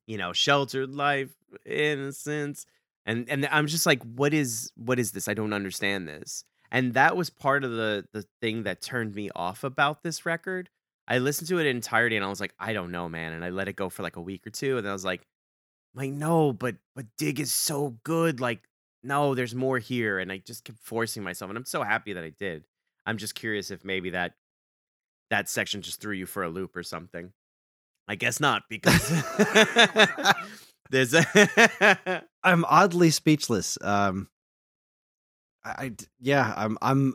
[0.07, 1.31] you know, sheltered life,
[1.65, 2.65] innocence?"
[3.05, 5.27] And and I'm just like, "What is what is this?
[5.27, 9.29] I don't understand this." And that was part of the the thing that turned me
[9.35, 10.69] off about this record.
[11.07, 13.43] I listened to it in entirety and I was like, "I don't know, man." And
[13.45, 15.25] I let it go for like a week or two and I was like,
[15.95, 18.67] like no but but dig is so good like
[19.03, 22.23] no there's more here and i just kept forcing myself and i'm so happy that
[22.23, 22.65] i did
[23.05, 24.33] i'm just curious if maybe that
[25.29, 27.31] that section just threw you for a loop or something
[28.07, 29.09] i guess not because
[30.89, 34.27] there's a i'm oddly speechless um
[35.65, 37.13] I yeah i'm i'm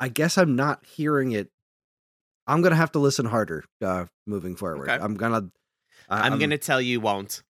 [0.00, 1.50] i guess i'm not hearing it
[2.46, 5.02] i'm gonna have to listen harder uh moving forward Okay.
[5.02, 5.50] i'm gonna
[6.08, 7.42] I- I'm, gonna tell you won't.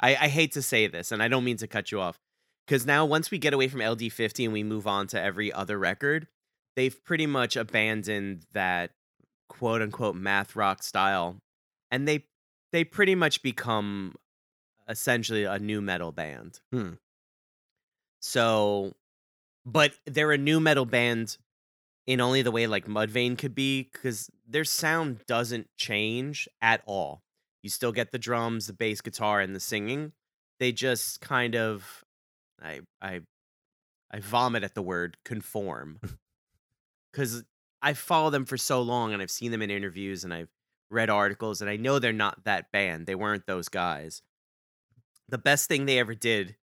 [0.00, 2.16] I, I hate to say this, and I don't mean to cut you off,
[2.66, 5.78] because now once we get away from LD50 and we move on to every other
[5.78, 6.26] record,
[6.74, 8.92] they've pretty much abandoned that
[9.50, 11.36] quote unquote math rock style,
[11.90, 12.24] and they
[12.72, 14.14] they pretty much become
[14.88, 16.60] essentially a nu metal band.
[16.72, 16.92] Hmm.
[18.20, 18.94] So,
[19.64, 21.38] but they're a nu metal band
[22.06, 27.22] in only the way like Mudvayne could be, because their sound doesn't change at all
[27.62, 30.12] you still get the drums, the bass guitar, and the singing.
[30.60, 32.04] They just kind of,
[32.62, 33.20] I I
[34.10, 36.00] I vomit at the word conform,
[37.12, 37.44] because
[37.82, 40.50] I follow them for so long, and I've seen them in interviews, and I've
[40.90, 43.06] read articles, and I know they're not that band.
[43.06, 44.22] They weren't those guys.
[45.28, 46.56] The best thing they ever did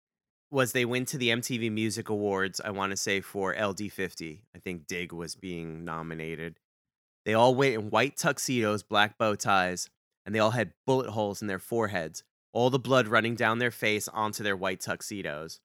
[0.51, 2.61] was they went to the MTV Music Awards.
[2.63, 4.39] I want to say for LD50.
[4.55, 6.59] I think Dig was being nominated.
[7.25, 9.89] They all went in white tuxedos, black bow ties,
[10.25, 12.23] and they all had bullet holes in their foreheads,
[12.53, 15.59] all the blood running down their face onto their white tuxedos.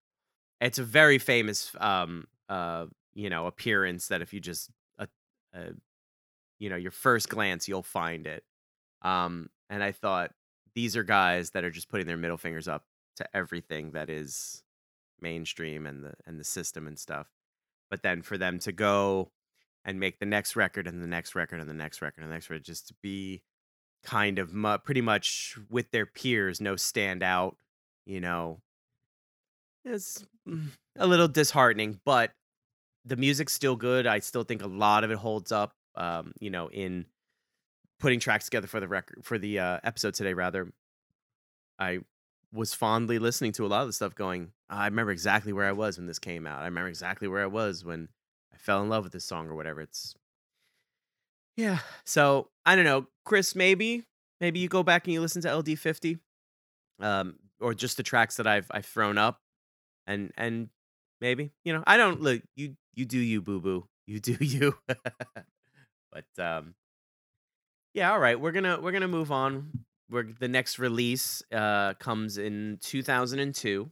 [0.61, 5.07] It's a very famous, um, uh, you know, appearance that if you just, uh,
[5.55, 5.73] uh,
[6.59, 8.45] you know, your first glance, you'll find it.
[9.03, 10.33] Um, and I thought
[10.75, 12.85] these are guys that are just putting their middle fingers up
[13.17, 14.63] to everything that is
[15.21, 17.29] mainstream and the and the system and stuff.
[17.91, 19.31] But then for them to go
[19.85, 22.35] and make the next record and the next record and the next record and the
[22.35, 23.43] next record just to be
[24.03, 27.55] kind of mu- pretty much with their peers, no standout,
[28.07, 28.61] you know,
[29.85, 32.33] it's mm, a little disheartening, but
[33.05, 34.07] the music's still good.
[34.07, 35.75] I still think a lot of it holds up.
[35.97, 37.07] Um, you know, in
[38.01, 40.73] putting tracks together for the record for the uh, episode today, rather,
[41.79, 42.01] I
[42.53, 44.15] was fondly listening to a lot of the stuff.
[44.15, 46.61] Going, I remember exactly where I was when this came out.
[46.61, 48.09] I remember exactly where I was when
[48.53, 49.81] I fell in love with this song or whatever.
[49.81, 50.15] It's
[51.57, 51.79] yeah.
[52.05, 53.55] So I don't know, Kris.
[53.55, 54.05] Maybe
[54.41, 56.19] maybe you go back and you listen to LD fifty,
[57.01, 59.41] um, or just the tracks that I've I've thrown up,
[60.07, 60.71] and and
[61.21, 64.77] maybe you know I don't look you you do you boo boo you do you,
[64.87, 66.75] but um,
[67.95, 68.13] yeah.
[68.13, 69.71] All right, we're gonna we're gonna move on.
[70.11, 73.91] We're the next release uh comes in two thousand and two.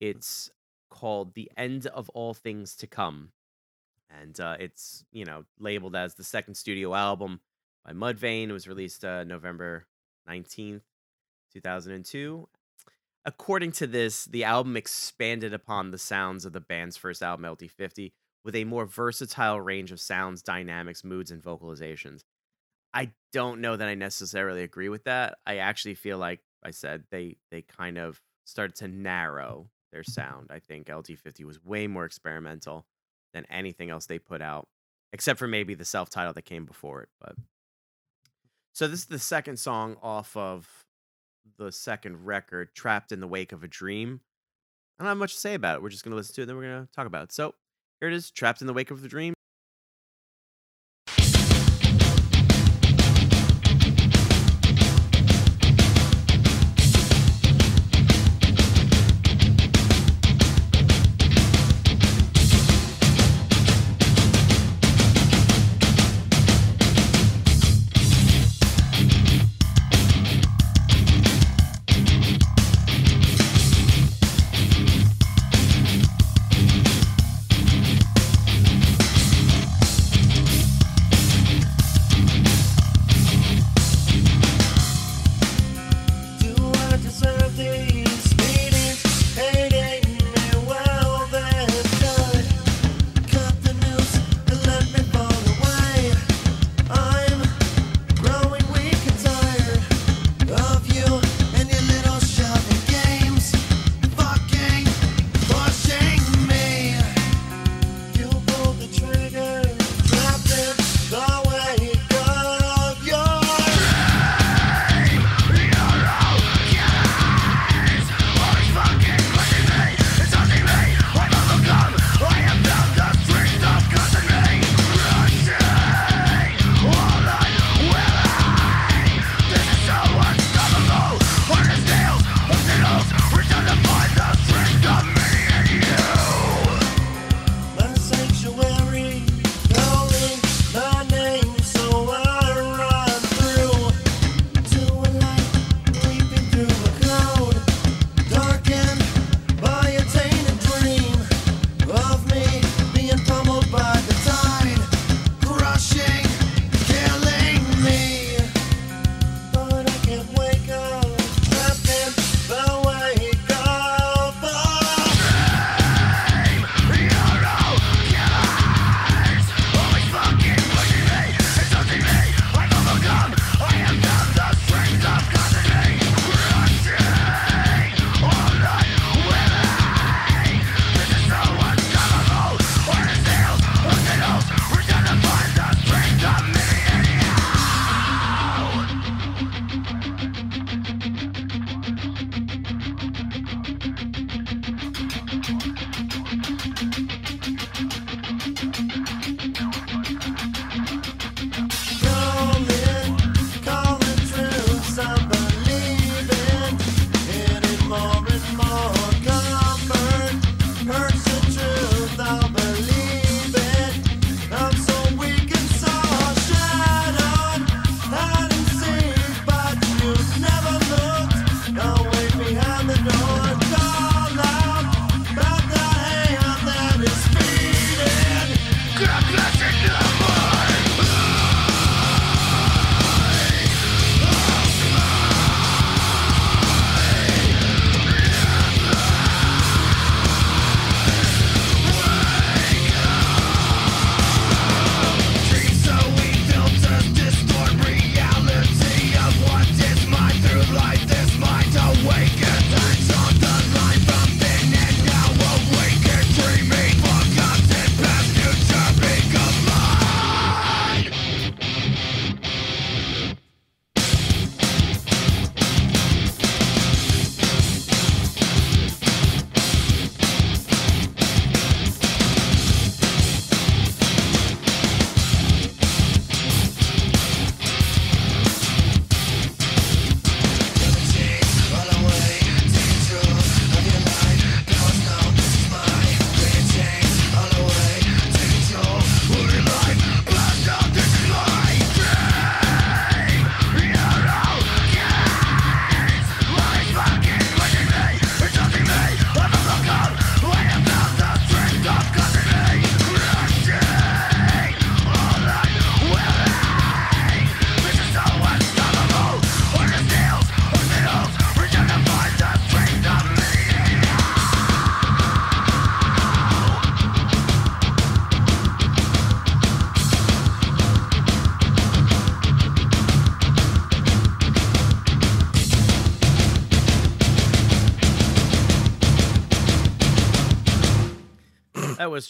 [0.00, 0.50] It's
[0.90, 3.32] called "The End of All Things to Come."
[4.10, 7.40] and uh, it's you know labeled as the second studio album
[7.84, 8.48] by Mudvayne.
[8.48, 9.86] It was released uh, November
[10.26, 10.82] nineteenth,
[11.52, 12.48] two thousand and two.
[13.24, 18.12] According to this, the album expanded upon the sounds of the band's first album, LD50,
[18.44, 22.22] with a more versatile range of sounds, dynamics, moods, and vocalizations.
[22.94, 25.38] I don't know that I necessarily agree with that.
[25.46, 30.12] I actually feel like I said they they kind of started to narrow their mm-hmm.
[30.12, 30.46] sound.
[30.50, 32.86] I think LD50 was way more experimental
[33.34, 34.68] than anything else they put out,
[35.12, 37.08] except for maybe the self title that came before it.
[37.20, 37.36] But
[38.72, 40.68] so this is the second song off of
[41.58, 44.20] the second record, Trapped in the Wake of a Dream.
[44.98, 45.82] I don't have much to say about it.
[45.82, 47.32] We're just going to listen to it, and then we're going to talk about it.
[47.32, 47.54] So
[48.00, 49.34] here it is Trapped in the Wake of a Dream.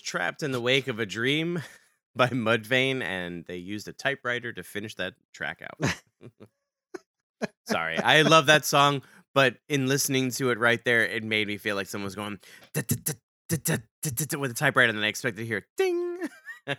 [0.09, 1.62] Trapped in the Wake of a Dream
[2.16, 5.92] by Mudvayne, and they used a typewriter to finish that track out.
[7.68, 9.02] Sorry, I love that song,
[9.34, 12.38] but in listening to it right there, it made me feel like someone was going
[12.70, 16.18] with a typewriter, and then I expected to hear ding.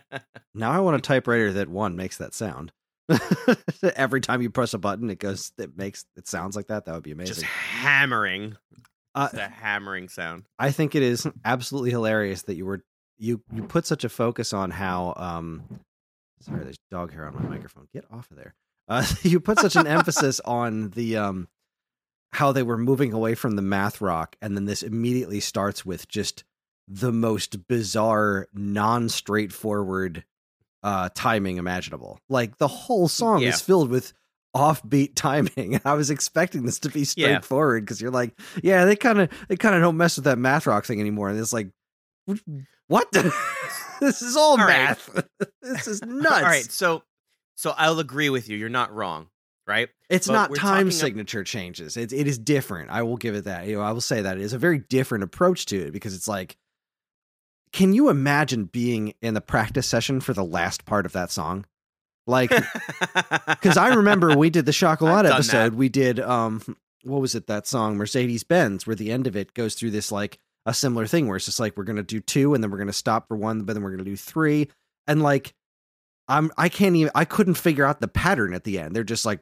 [0.54, 2.72] Now I want a typewriter that one makes that sound.
[3.96, 5.52] Every time you press a button, it goes.
[5.58, 6.84] It makes it sounds like that.
[6.84, 7.34] That would be amazing.
[7.34, 8.56] Just hammering.
[9.14, 10.44] Uh, It's a hammering sound.
[10.60, 12.84] I think it is absolutely hilarious that you were
[13.20, 15.62] you you put such a focus on how um
[16.40, 17.86] sorry there's dog hair on my microphone.
[17.92, 18.54] Get off of there.
[18.88, 21.46] Uh you put such an emphasis on the um
[22.32, 26.08] how they were moving away from the math rock and then this immediately starts with
[26.08, 26.44] just
[26.88, 30.24] the most bizarre non-straightforward
[30.82, 32.18] uh timing imaginable.
[32.28, 33.50] Like the whole song Yeah.
[33.50, 34.12] is filled with
[34.56, 35.80] offbeat timing.
[35.84, 39.56] I was expecting this to be straightforward because you're like yeah they kind of they
[39.56, 41.68] kind of don't mess with that math rock thing anymore and it's like
[42.88, 43.32] what The?
[44.00, 44.68] this is all, All right.
[44.68, 45.24] math
[45.62, 47.02] this is nuts All right, so
[47.56, 48.56] so I'll agree with you.
[48.56, 49.28] You're not wrong,
[49.66, 49.88] right?
[50.08, 53.44] it's but not time ab- signature changes it, it is different i will give it
[53.44, 55.92] that you know i will say that it is a very different approach to it
[55.92, 56.56] because it's like
[57.72, 61.64] can you imagine being in the practice session for the last part of that song
[62.26, 62.50] like
[63.46, 65.72] because I remember we did the Chocolat done episode.
[65.72, 65.74] that.
[65.74, 66.62] We did um,
[67.02, 67.46] what was it?
[67.46, 71.06] That song Mercedes Benz, where the end of it goes through this like a similar
[71.06, 73.36] thing, where it's just like we're gonna do two, and then we're gonna stop for
[73.36, 74.68] one, but then we're gonna do three,
[75.06, 75.54] and like
[76.28, 78.94] I'm I can't even I couldn't figure out the pattern at the end.
[78.94, 79.40] They're just like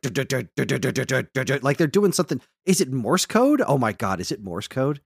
[1.63, 2.41] like they're doing something.
[2.65, 3.63] Is it Morse code?
[3.67, 5.01] Oh my god, is it Morse code?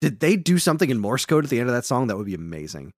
[0.00, 2.08] Did they do something in Morse code at the end of that song?
[2.08, 2.92] That would be amazing.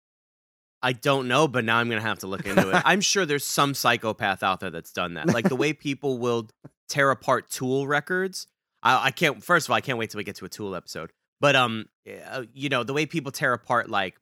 [0.82, 2.82] I don't know, but now I'm gonna have to look into it.
[2.84, 5.28] I'm sure there's some psychopath out there that's done that.
[5.28, 6.48] Like the way people will
[6.88, 8.46] tear apart Tool records.
[8.82, 9.44] I, I can't.
[9.44, 11.10] First of all, I can't wait till we get to a Tool episode.
[11.40, 11.86] But um,
[12.26, 14.16] uh, you know, the way people tear apart like,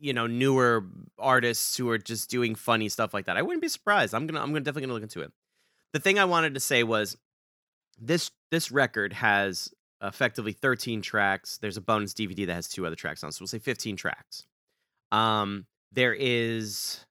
[0.00, 0.86] you know, newer
[1.18, 3.36] artists who are just doing funny stuff like that.
[3.36, 4.14] I wouldn't be surprised.
[4.14, 4.40] I'm gonna.
[4.40, 5.32] I'm gonna definitely gonna look into it.
[5.92, 7.16] The thing I wanted to say was,
[7.98, 9.70] this this record has
[10.02, 11.58] effectively 13 tracks.
[11.58, 14.44] There's a bonus DVD that has two other tracks on, so we'll say 15 tracks.
[15.10, 17.04] Um, there is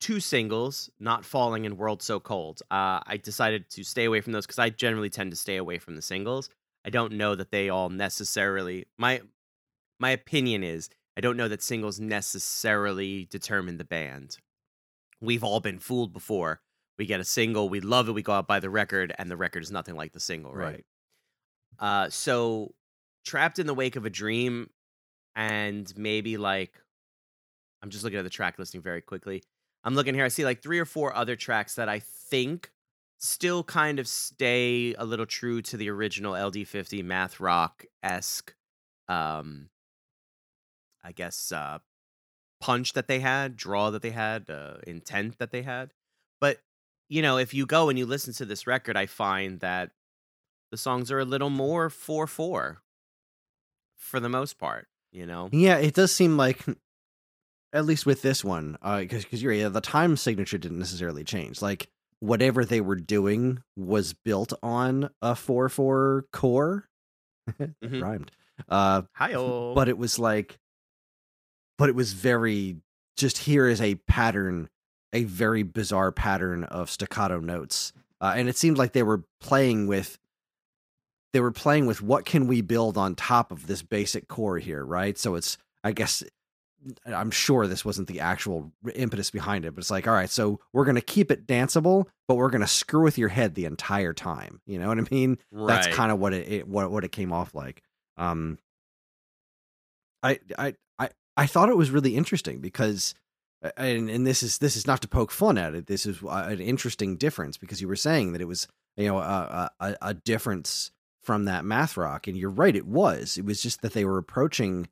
[0.00, 2.60] two singles, Not Falling and World So Cold.
[2.70, 5.78] Uh, I decided to stay away from those because I generally tend to stay away
[5.78, 6.50] from the singles.
[6.84, 9.22] I don't know that they all necessarily my
[9.98, 14.38] my opinion is I don't know that singles necessarily determine the band.
[15.20, 16.60] We've all been fooled before.
[16.98, 19.36] We get a single, we love it, we go out buy the record, and the
[19.36, 20.84] record is nothing like the single, right?
[21.78, 22.74] Uh, so
[23.24, 24.70] trapped in the wake of a dream,
[25.34, 26.74] and maybe like
[27.82, 29.42] I'm just looking at the track listing very quickly.
[29.82, 30.24] I'm looking here.
[30.24, 32.70] I see like three or four other tracks that I think
[33.18, 38.54] still kind of stay a little true to the original LD50 math rock esque,
[39.08, 39.70] um,
[41.02, 41.78] I guess, uh,
[42.60, 45.92] punch that they had, draw that they had, uh, intent that they had.
[46.40, 46.60] But
[47.08, 49.92] you know, if you go and you listen to this record, I find that
[50.70, 52.82] the songs are a little more four four
[53.96, 54.88] for the most part.
[55.12, 56.64] You know, Yeah, it does seem like,
[57.72, 61.60] at least with this one, because because you're yeah, the time signature didn't necessarily change.
[61.62, 61.88] Like
[62.24, 66.88] whatever they were doing was built on a four four core.
[67.58, 68.02] That Mhm.
[68.02, 68.30] Rhymed.
[68.68, 69.32] Uh, hi
[69.74, 70.58] but it was like,
[71.76, 72.76] but it was very
[73.16, 74.68] just here is a pattern,
[75.12, 79.86] a very bizarre pattern of staccato notes, uh, and it seemed like they were playing
[79.86, 80.18] with.
[81.32, 84.84] They were playing with what can we build on top of this basic core here,
[84.84, 85.18] right?
[85.18, 86.22] So it's, I guess,
[87.06, 90.60] I'm sure this wasn't the actual impetus behind it, but it's like, all right, so
[90.72, 94.60] we're gonna keep it danceable, but we're gonna screw with your head the entire time.
[94.66, 95.38] You know what I mean?
[95.52, 97.82] that's kind of what it, it what what it came off like
[98.16, 98.58] um
[100.22, 103.14] I, I i i thought it was really interesting because
[103.76, 106.60] and and this is this is not to poke fun at it this is an
[106.60, 110.90] interesting difference because you were saying that it was you know a a, a difference
[111.22, 114.18] from that math rock and you're right it was it was just that they were
[114.18, 114.86] approaching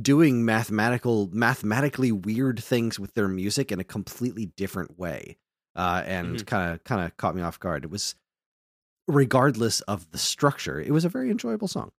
[0.00, 5.36] doing mathematical mathematically weird things with their music in a completely different way
[5.76, 8.14] uh and kind of kind of caught me off guard it was
[9.06, 11.90] regardless of the structure it was a very enjoyable song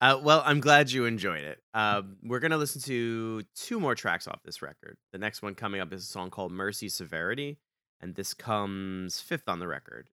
[0.00, 1.62] Uh, well, I'm glad you enjoyed it.
[1.72, 4.96] Um, we're gonna listen to two more tracks off this record.
[5.12, 7.58] The next one coming up is a song called "Mercy Severity,"
[8.00, 10.10] and this comes fifth on the record.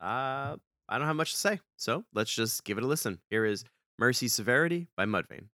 [0.00, 0.56] Uh,
[0.88, 3.18] I don't have much to say, so let's just give it a listen.
[3.30, 3.64] Here is
[3.98, 5.48] "Mercy Severity" by Mudvayne.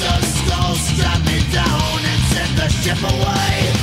[0.00, 3.73] the skulls strap me down and send the ship away.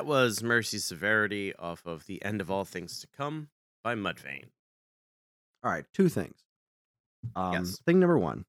[0.00, 3.50] That was Mercy's Severity off of The End of All Things to Come
[3.84, 4.46] by Mudvayne.
[5.62, 6.42] All right, two things.
[7.36, 7.78] Um, Yes.
[7.84, 8.46] Thing number one,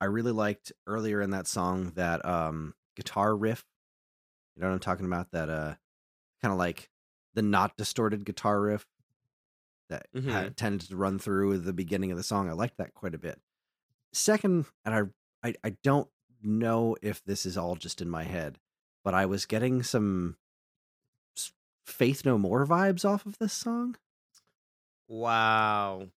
[0.00, 3.62] I really liked earlier in that song that um, guitar riff.
[4.56, 5.32] You know what I'm talking about?
[5.32, 5.74] That uh,
[6.40, 6.88] kind of like
[7.34, 8.86] the not distorted guitar riff
[9.90, 10.56] that Mhm.
[10.56, 12.48] tended to run through the beginning of the song.
[12.48, 13.38] I liked that quite a bit.
[14.14, 14.94] Second, and
[15.42, 16.08] I, I, I don't
[16.42, 18.58] know if this is all just in my head,
[19.04, 20.38] but I was getting some
[21.90, 23.96] Faith No More vibes off of this song.
[25.08, 26.08] Wow.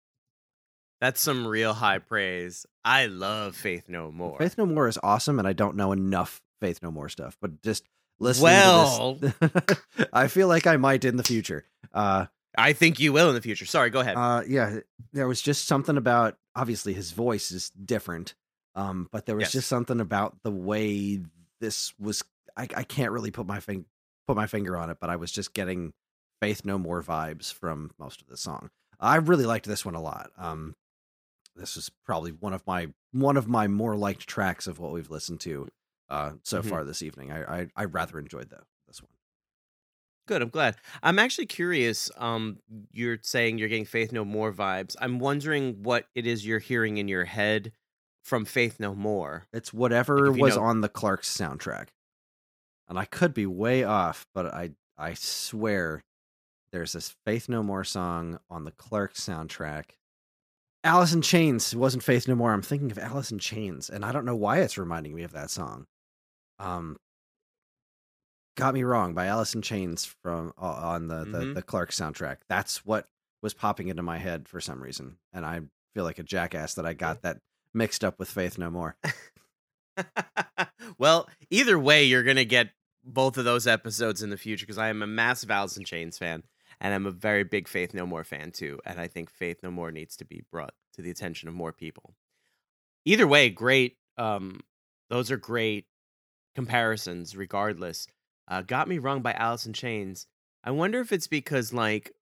[1.02, 2.66] That's some real high praise.
[2.86, 4.38] I love Faith No More.
[4.38, 7.62] Faith No More is awesome, and I don't know enough Faith No More stuff, but
[7.62, 7.84] just
[8.20, 11.66] listening Well- to this, I feel like I might in the future.
[11.94, 13.66] Uh, I think you will in the future.
[13.66, 14.16] Sorry, go ahead.
[14.16, 14.80] uh, yeah,
[15.12, 18.36] there was just something about obviously his voice is different,
[18.76, 19.52] um, but there was Yes.
[19.54, 21.20] just something about the way
[21.60, 22.24] this was.
[22.56, 23.86] I, I can't really put my fing-
[24.28, 25.94] put my finger on it, but I was just getting
[26.42, 28.70] Faith No More vibes from most of the song.
[29.00, 30.32] I really liked this one a lot.
[30.38, 30.76] Um,
[31.56, 35.10] this is probably one of my one of my more liked tracks of what we've
[35.12, 35.68] listened to
[36.10, 36.70] uh, so Mhm.
[36.70, 37.32] far this evening.
[37.32, 39.10] I, I I rather enjoyed the, this one.
[40.28, 40.42] Good.
[40.42, 40.78] I'm glad.
[41.02, 42.10] I'm actually curious.
[42.18, 42.60] Um,
[42.92, 44.96] you're saying you're getting Faith No More vibes.
[45.02, 47.72] I'm wondering what it is you're hearing in your head
[48.24, 49.46] from Faith No More.
[49.52, 51.90] It's whatever you was know- on the Clerks soundtrack,
[52.88, 56.04] and I could be way off, but I I swear
[56.72, 59.92] there's this Faith No More song on the Clerks soundtrack.
[60.84, 62.52] Alice in Chains wasn't Faith No More.
[62.52, 65.32] I'm thinking of Alice in Chains, and I don't know why it's reminding me of
[65.34, 65.86] that song.
[66.60, 66.98] Um,
[68.58, 71.56] got me wrong by Alice in Chains from uh, on the, the Mhm.
[71.56, 72.38] the Clerks soundtrack.
[72.50, 73.08] That's what
[73.42, 75.62] was popping into my head for some reason, and I
[75.94, 77.40] feel like a jackass that I got that
[77.74, 78.96] mixed up with Faith No More.
[80.98, 82.70] well, either way, you're gonna get
[83.04, 86.18] both of those episodes in the future because I am a massive Alice in Chains
[86.18, 86.44] fan,
[86.80, 88.80] and I'm a very big Faith No More fan too.
[88.86, 91.74] And I think Faith No More needs to be brought to the attention of more
[91.74, 92.14] people.
[93.06, 93.98] Either way, great.
[94.18, 94.62] Um,
[95.10, 95.86] those are great
[96.56, 97.36] comparisons.
[97.36, 98.08] Regardless,
[98.48, 100.28] uh, got me wrong by Alice in Chains.
[100.64, 102.14] I wonder if it's because like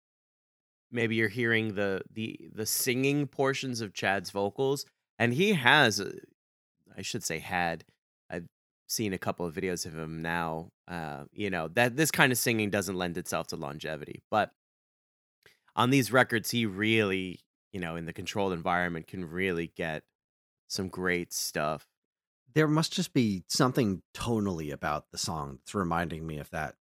[0.91, 4.85] maybe you're hearing the the the singing portions of Chad's vocals,
[5.19, 6.01] and he has,
[6.97, 7.83] I should say, had.
[8.29, 8.47] I've
[8.87, 10.71] seen a couple of videos of him now.
[10.87, 14.51] Uh, you know that this kind of singing doesn't lend itself to longevity, but
[15.75, 17.39] on these records, he really,
[17.71, 20.03] you know, in the controlled environment, can really get
[20.67, 21.87] some great stuff.
[22.53, 26.75] there must just be something tonally about the song that's reminding me of that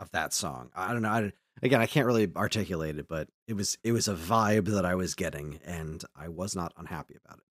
[0.00, 0.70] of that song.
[0.74, 1.08] I don't know.
[1.08, 1.32] I,
[1.62, 4.94] again, I can't really articulate it, but it was it was a vibe that I
[4.94, 7.44] was getting, and I was not unhappy about it.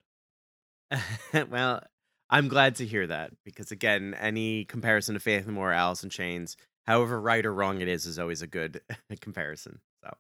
[1.50, 1.84] well,
[2.30, 6.04] I'm glad to hear that because again, any comparison to Faith No More, or Alice
[6.04, 8.82] in Chains, however right or wrong it is, is always a good
[9.22, 9.80] comparison.
[10.04, 10.14] So,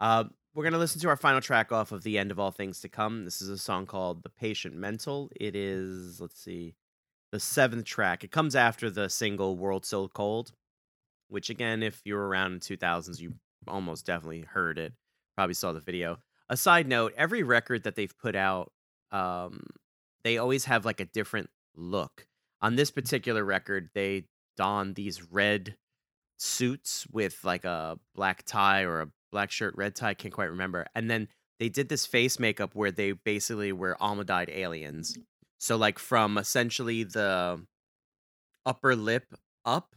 [0.00, 0.24] uh,
[0.54, 2.88] we're gonna listen to our final track off of the end of all things to
[2.88, 3.24] come.
[3.24, 6.74] This is a song called "The Patient Mental." It is, let's see,
[7.30, 8.24] the seventh track.
[8.24, 10.52] It comes after the single "World So Cold,"
[11.28, 13.34] which again, if you were around in 2000s, you
[13.68, 14.94] almost definitely heard it.
[15.36, 16.18] Probably saw the video.
[16.48, 18.72] A side note: every record that they've put out,
[19.12, 19.62] um,
[20.26, 22.26] they always have like a different look.
[22.60, 24.24] On this particular record, they
[24.56, 25.76] don these red
[26.36, 30.14] suits with like a black tie or a black shirt, red tie.
[30.14, 30.86] Can't quite remember.
[30.96, 31.28] And then
[31.60, 35.16] they did this face makeup where they basically were almond-eyed aliens.
[35.60, 37.64] So like from essentially the
[38.66, 39.32] upper lip
[39.64, 39.94] up,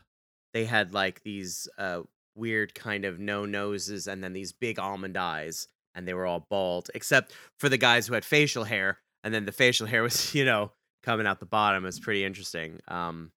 [0.53, 2.01] they had like these uh
[2.35, 6.45] weird kind of no noses and then these big almond eyes and they were all
[6.49, 10.33] bald except for the guys who had facial hair and then the facial hair was
[10.39, 10.71] you know
[11.03, 12.79] coming out the bottom It's pretty interesting.
[12.87, 13.31] Um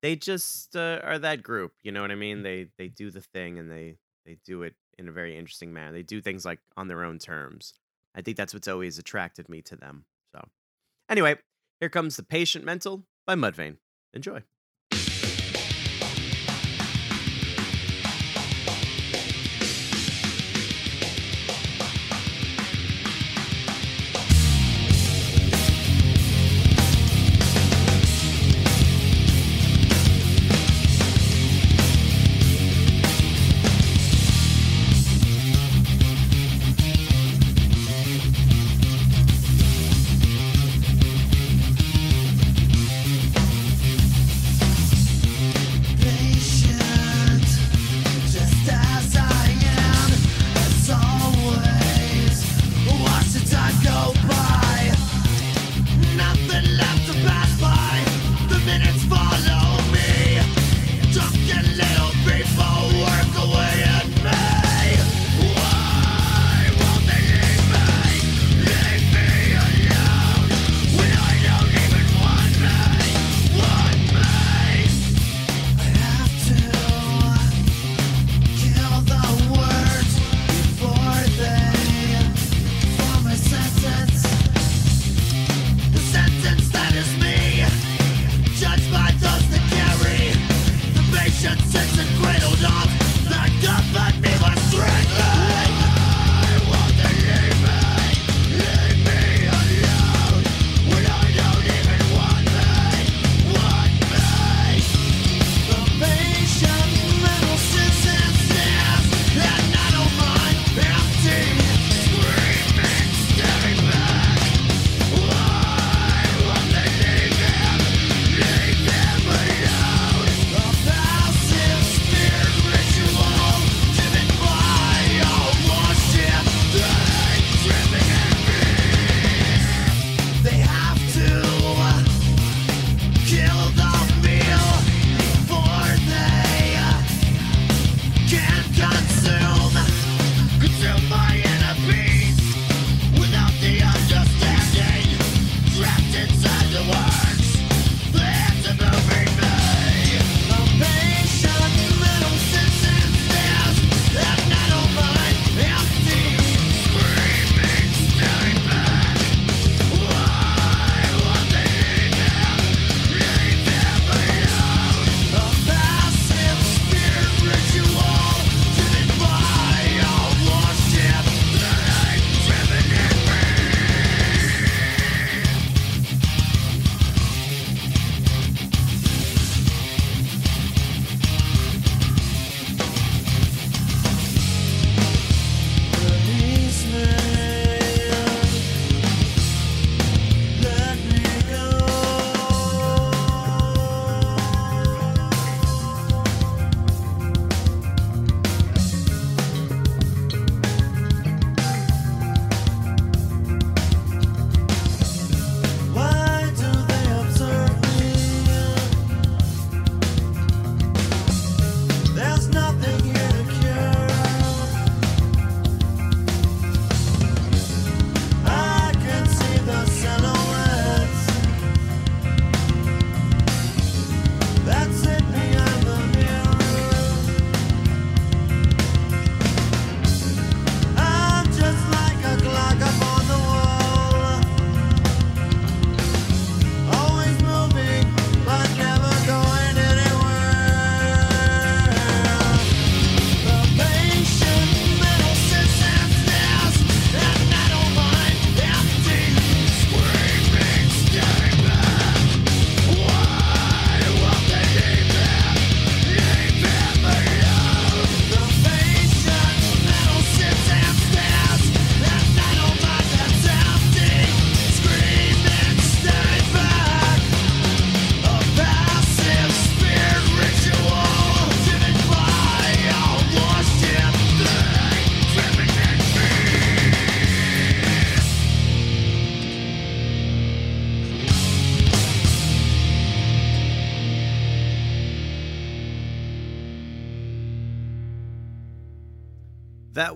[0.00, 2.42] they just uh, are that group you know what i mean?
[2.42, 3.96] They they do the thing and they
[4.26, 5.92] they do it in a very interesting manner.
[5.92, 7.74] They do things like on their own terms.
[8.14, 10.46] I think that's what's always attracted me to them so.
[11.08, 11.36] Anyway
[11.80, 13.76] here comes the patient mental by mudvayne.
[14.12, 14.42] Enjoy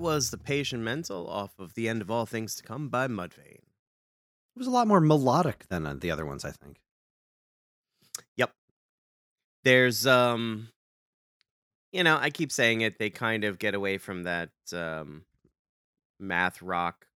[0.02, 3.62] was The Patient Mental off of The End of All Things to Come by Mudvayne.
[3.62, 6.80] It was a lot more melodic than uh, the other ones, I think.
[8.36, 8.52] Yep.
[9.62, 10.68] There's um
[11.92, 15.22] you know, I keep saying it, they kind of get away from that um
[16.18, 17.06] math rock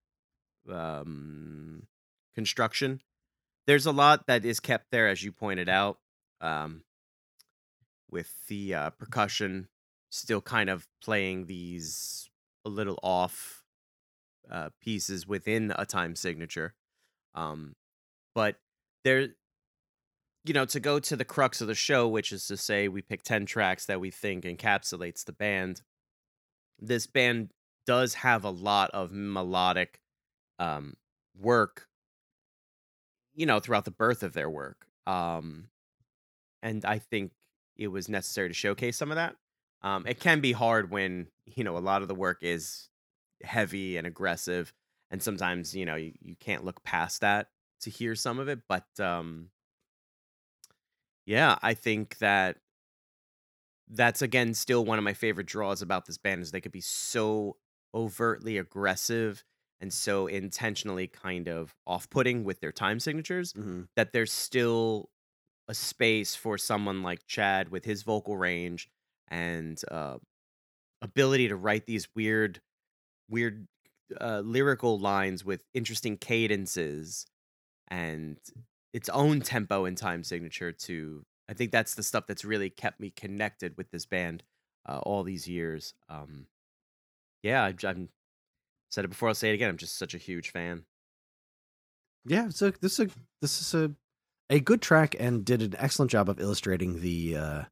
[0.71, 1.89] um
[2.37, 3.03] construction.
[3.67, 5.99] There's a lot that is kept there as you pointed out.
[6.41, 6.85] Um
[8.09, 9.67] with the uh, percussion
[10.11, 12.26] still kind of playing these
[12.67, 13.63] a little off
[14.51, 16.75] uh, pieces within a time signature.
[17.35, 17.77] Um,
[18.35, 18.57] but
[19.05, 19.29] there,
[20.45, 23.03] you know, to go to the crux of the show, which is to say we
[23.03, 25.83] pick 10 tracks that we think encapsulates the band.
[26.79, 27.51] This band
[27.87, 30.01] does have a lot of melodic
[30.59, 30.95] um,
[31.39, 31.87] work,
[33.35, 34.87] you know, throughout the birth of their work.
[35.07, 35.69] Um,
[36.63, 37.33] and I think
[37.77, 39.37] it was necessary to showcase some of that.
[39.83, 42.91] Um, it can be hard when, you know, a lot of the work is
[43.43, 44.73] heavy and aggressive.
[45.11, 47.51] And sometimes, you know, you, you can't look past that
[47.81, 48.63] to hear some of it.
[48.69, 49.51] But um,
[51.25, 52.59] yeah, I think that
[53.89, 56.81] that's again still one of my favorite draws about this band is they could be
[56.81, 57.57] so
[57.95, 59.45] overtly aggressive
[59.81, 65.11] and so intentionally kind of off-putting with their time signatures hmm that there's still
[65.69, 68.91] a space for someone like Chad with his vocal range
[69.29, 70.19] and uh,
[71.03, 72.61] ability to write these weird,
[73.29, 73.67] weird
[74.21, 77.27] uh, lyrical lines with interesting cadences
[77.89, 78.39] and
[78.93, 80.73] its own tempo and time signature.
[80.73, 84.43] To I think that's the stuff that's really kept me connected with this band
[84.87, 85.95] uh, all these years.
[86.09, 86.47] Um,
[87.43, 88.09] yeah, I, I'm
[88.91, 89.29] said it before.
[89.29, 89.69] I'll say it again.
[89.69, 90.85] I'm just such a huge fan.
[92.25, 93.11] Yeah, so this is a
[93.41, 93.93] this is a
[94.51, 97.63] a good track and did an excellent job of illustrating the uh,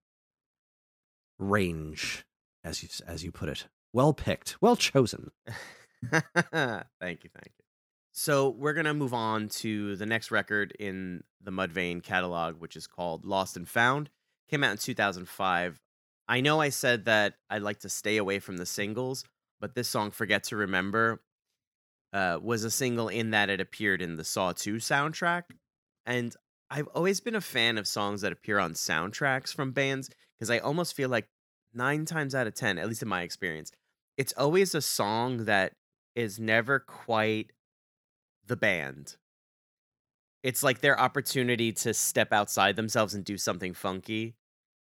[1.39, 2.25] range,
[2.65, 3.66] as you as you put it.
[3.93, 5.31] Well picked, well chosen.
[6.11, 7.65] thank you, thank you.
[8.12, 12.86] So we're gonna move on to the next record in the Mudvayne catalog, which is
[12.86, 14.11] called Lost and Found.
[14.49, 15.81] Came out in 2005.
[16.27, 19.24] I know I said that I'd like to stay away from the singles,
[19.61, 21.23] but this song "Forget to Remember"
[22.12, 25.43] uh, was a single in that it appeared in the Saw 2 soundtrack,
[26.07, 26.35] and
[26.70, 30.59] I've always been a fan of songs that appear on soundtracks from bands because I
[30.59, 31.28] almost feel like
[31.75, 33.73] nine times out of ten, at least in my experience,
[34.17, 35.73] it's always a song that
[36.15, 37.53] is never quite
[38.47, 39.17] the band.
[40.43, 44.37] It's like their opportunity to step outside themselves and do something funky.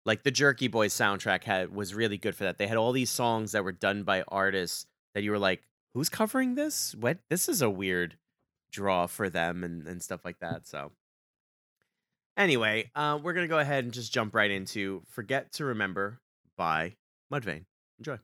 [0.07, 2.59] Like the Jerky Boys soundtrack had was really good for that.
[2.59, 6.09] They had all these songs that were done by artists that you were like, who's
[6.09, 6.95] covering this?
[6.95, 8.17] What this is a weird
[8.73, 10.67] draw for them and, and stuff like that.
[10.67, 10.93] So
[12.37, 16.21] anyway, uh, we're gonna go ahead and just jump right into Forget to Remember
[16.57, 16.97] by
[17.33, 17.67] Mudvayne.
[17.99, 18.19] Enjoy.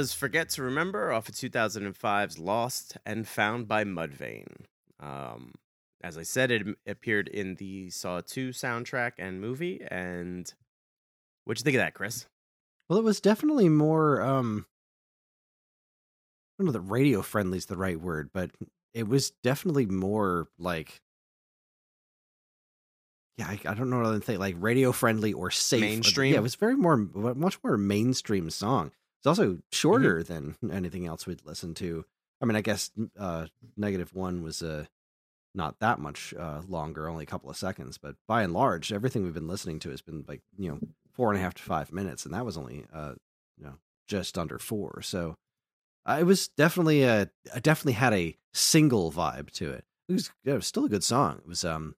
[0.00, 4.64] Was Forget to Remember off of 2005's Lost and Found by Mudvayne.
[4.98, 5.52] Um,
[6.02, 9.82] as I said, it appeared in the Saw 2 soundtrack and movie.
[9.90, 10.50] And
[11.44, 12.24] what'd you think of that, Kris?
[12.88, 14.22] Well, it was definitely more.
[14.22, 14.64] um
[16.58, 18.52] I don't know that radio friendly is the right word, but
[18.94, 21.02] it was definitely more like.
[23.36, 25.82] Yeah, I, I don't know what other thing like radio friendly or safe.
[25.82, 26.32] Mainstream?
[26.32, 28.92] Yeah, it was very more, much more mainstream song.
[29.20, 32.04] It's also shorter than anything else we'd listened to.
[32.40, 34.86] I mean, I guess uh negative one was uh
[35.54, 39.22] not that much uh longer, only a couple of seconds, but by and large, everything
[39.24, 40.78] we've been listening to has been like you know
[41.12, 43.14] four and a half to five minutes, and that was only uh
[43.58, 43.74] you know
[44.08, 45.02] just under four.
[45.02, 45.36] So
[46.06, 47.30] uh, it was definitely a
[47.60, 49.84] definitely had a single vibe to it.
[50.08, 51.38] It was, it was still a good song.
[51.38, 51.94] It was um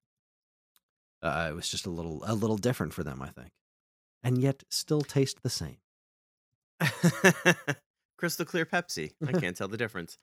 [1.22, 3.52] uh, it was just a little a little different for them, I think,
[4.24, 5.76] and yet still taste the same.
[8.18, 9.12] Crystal clear Pepsi.
[9.26, 10.18] I can't tell the difference.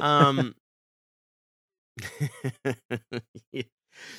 [0.00, 0.54] Um,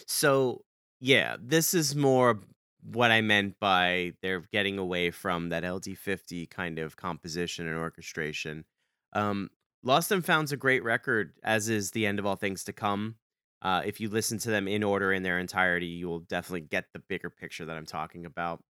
[0.08, 0.62] so
[1.00, 2.40] yeah, this is more
[2.84, 8.66] what I meant by they're getting away from that LD50 kind of composition and orchestration.
[9.14, 9.50] Um,
[9.84, 13.16] Lost and Found's a great record, as is The End of All Things to Come.
[13.62, 16.86] Uh, if you listen to them in order in their entirety, you will definitely get
[16.94, 18.62] the bigger picture that I'm talking about.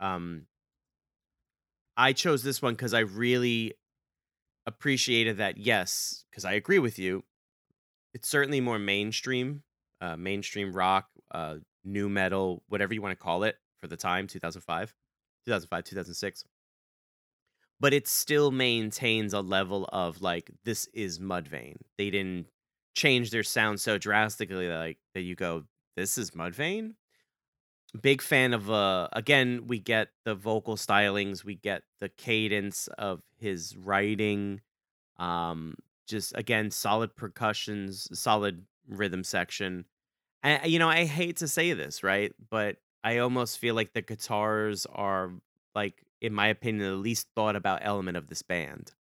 [0.00, 0.46] Um,
[1.96, 3.74] I chose this one because I really
[4.66, 5.58] appreciated that.
[5.58, 7.24] Yes, because I agree with you.
[8.12, 9.62] It's certainly more mainstream,
[10.00, 14.26] uh, mainstream rock, uh, nu metal, whatever you want to call it for the time,
[14.26, 14.94] 2005,
[15.46, 16.44] 2005, 2006.
[17.80, 21.76] But it still maintains a level of like this is Mudvayne.
[21.98, 22.46] They didn't
[22.94, 25.64] change their sound so drastically that, like that you go,
[25.96, 26.94] this is Mudvayne
[28.00, 33.22] big fan of uh again we get the vocal stylings we get the cadence of
[33.38, 34.60] his writing
[35.18, 35.76] um
[36.06, 39.84] just again solid percussions solid rhythm section.
[40.42, 44.02] And you know i hate to say this right but i almost feel like the
[44.02, 45.30] guitars are
[45.74, 48.92] like in my opinion the least thought about element of this band.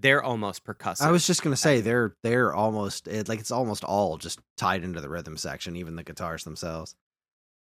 [0.00, 3.82] They're almost percussive I was just gonna say they're they're almost it, like it's almost
[3.82, 6.94] all just tied into the rhythm section, even the guitars themselves.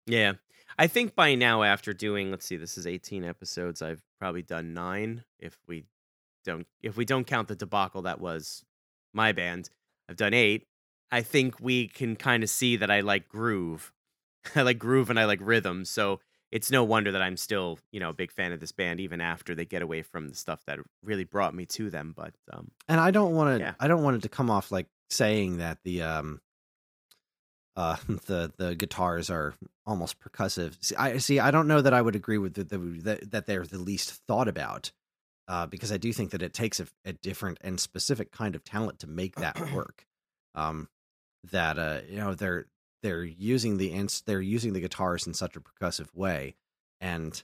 [0.06, 0.34] Yeah.
[0.78, 4.74] I think by now, after doing, let's see, this is 18 episodes, I've probably done
[4.74, 5.24] nine.
[5.40, 5.86] If we
[6.44, 8.64] don't, if we don't count the debacle that was
[9.14, 9.70] my band,
[10.10, 10.68] I've done eight.
[11.12, 13.94] I think we can kind of see that I like groove.
[14.56, 15.86] I like groove and I like rhythm.
[15.86, 16.20] So
[16.52, 19.22] it's no wonder that I'm still, you know, a big fan of this band, even
[19.22, 22.14] after they get away from the stuff that really brought me to them.
[22.16, 23.74] But um, And I don't want to Yeah.
[23.80, 26.42] I don't want it to come off like saying that the um
[27.76, 29.56] uh the the guitars are
[29.86, 30.78] almost percussive.
[30.82, 33.45] See, I see I don't know that I would agree with the, the that, that
[33.45, 34.91] they're the least thought about.
[35.45, 38.64] Uh, because I do think that it takes a, a different and specific kind of
[38.64, 40.06] talent to make that work.
[40.56, 40.88] Um,
[41.52, 42.68] that uh, you know they're
[43.02, 46.56] they're using the ins- they're using the guitars in such a percussive way,
[47.02, 47.44] and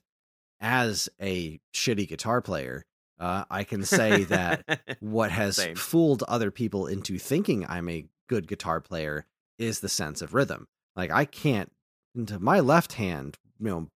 [0.62, 2.86] as a shitty guitar player,
[3.20, 5.76] uh, I can say that what has Same.
[5.76, 9.26] fooled other people into thinking I'm a good guitar player
[9.60, 10.68] is the sense of rhythm.
[10.96, 11.72] Like I can't
[12.16, 13.88] into my left hand, you know,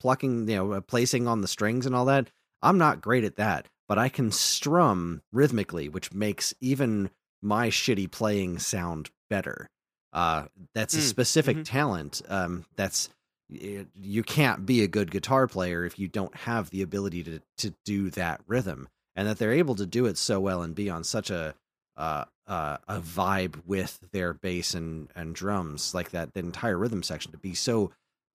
[0.00, 2.30] plucking, you know, uh, placing on the strings and all that.
[2.62, 7.10] I'm not great at that, but I can strum rhythmically, which makes even
[7.42, 9.68] my shitty playing sound better.
[10.12, 11.64] Uh, that's a Mm, specific mhm.
[11.64, 12.22] talent.
[12.28, 13.08] Um, that's
[13.48, 17.74] you can't be a good guitar player if you don't have the ability to to
[17.84, 21.04] do that rhythm and that they're able to do it so well and be on
[21.04, 21.54] such a
[21.96, 27.02] uh, uh, a vibe with their bass and and drums like that the entire rhythm
[27.02, 27.92] section to be so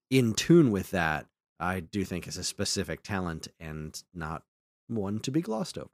[0.10, 1.28] in tune with that
[1.60, 4.44] i do think is a specific talent and not
[4.88, 5.90] one to be glossed over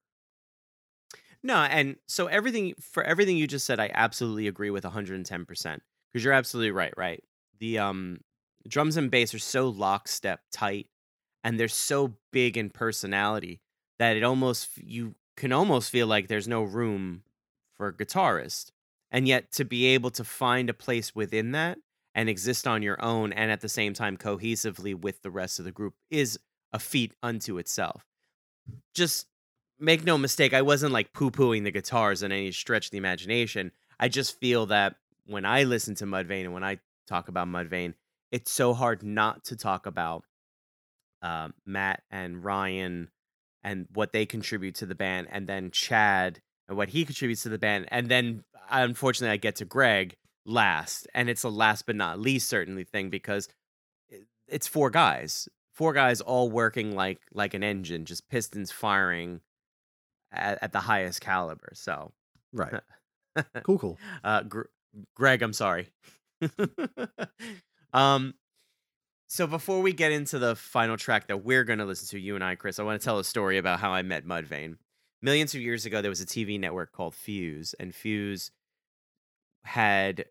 [1.44, 5.82] No, and so everything for everything you just said, I absolutely agree with 110%
[6.12, 7.24] because you're absolutely right, right?
[7.60, 8.22] The um
[8.68, 10.88] drums and bass are so lockstep tight
[11.44, 13.62] and they're so big in personality
[14.00, 17.24] that it almost you can almost feel like there's no room
[17.77, 18.72] for a guitarist.
[19.11, 21.77] And yet to be able to find a place within that
[22.14, 25.65] and exist on your own and at the same time cohesively with the rest of
[25.65, 26.39] the group is
[26.73, 28.06] a feat unto itself.
[28.93, 29.27] Just
[29.80, 32.97] make no mistake, I wasn't like poo pooing the guitars in any stretch of the
[32.97, 33.72] imagination.
[33.99, 34.95] I just feel that
[35.26, 37.93] when I listen to Mudvayne and when I talk about Mudvayne,
[38.31, 40.23] it's so hard not to talk about
[41.22, 43.10] um, Matt and Ryan
[43.64, 47.50] and what they contribute to the band, and then Chad and what he contributes to
[47.50, 50.16] the band, and then unfortunately I get to Greg
[50.46, 53.48] last, and it's a last but not least certainly thing because
[54.48, 59.42] it's four guys, four guys all working like like an engine, just pistons firing
[60.32, 61.72] at, at the highest caliber.
[61.74, 62.12] So,
[62.54, 62.82] Right.
[63.64, 63.98] Cool, cool.
[64.24, 64.70] uh, Gr-
[65.14, 65.90] Greg, I'm sorry.
[67.94, 68.34] um,
[69.28, 72.36] so before we get into the final track that we're going to listen to, you
[72.36, 74.78] and I, Kris, I want to tell a story about how I met Mudvayne.
[75.22, 78.52] Millions of years ago, there was a TV network called Fuse, and Fuse
[79.64, 80.26] had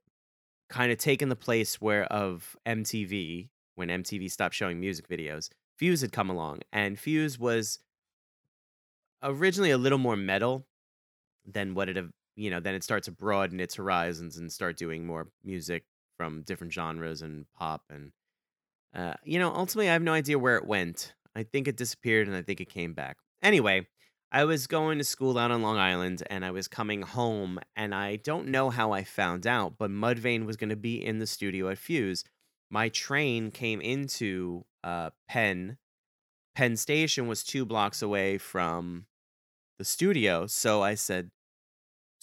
[0.68, 5.50] kind of taken the place where of MTV when MTV stopped showing music videos.
[5.76, 7.80] Fuse had come along, and Fuse was
[9.22, 10.66] originally a little more metal
[11.46, 11.96] than what it
[12.36, 15.84] you know then it starts to broaden its horizons and start doing more music
[16.16, 18.12] from different genres and pop and
[18.94, 22.26] uh, you know ultimately i have no idea where it went i think it disappeared
[22.26, 23.86] and i think it came back anyway
[24.34, 27.94] i was going to school out on long island and i was coming home and
[27.94, 31.26] i don't know how i found out but mudvayne was going to be in the
[31.26, 32.24] studio at fuse
[32.70, 35.78] my train came into uh, penn
[36.54, 39.06] penn station was two blocks away from
[39.78, 41.30] the studio so i said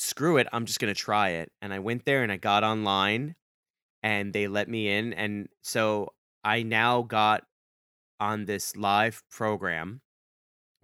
[0.02, 1.52] screw it, I'm just going to try it.
[1.62, 3.36] And I went there and I got online
[4.02, 5.14] and they let me in.
[5.14, 6.14] And so
[6.44, 7.44] I now got
[8.20, 10.02] on this live program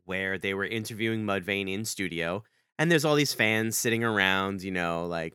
[0.07, 2.43] where they were interviewing Mudvayne in studio.
[2.79, 5.33] And there's all these fans sitting around, you know, like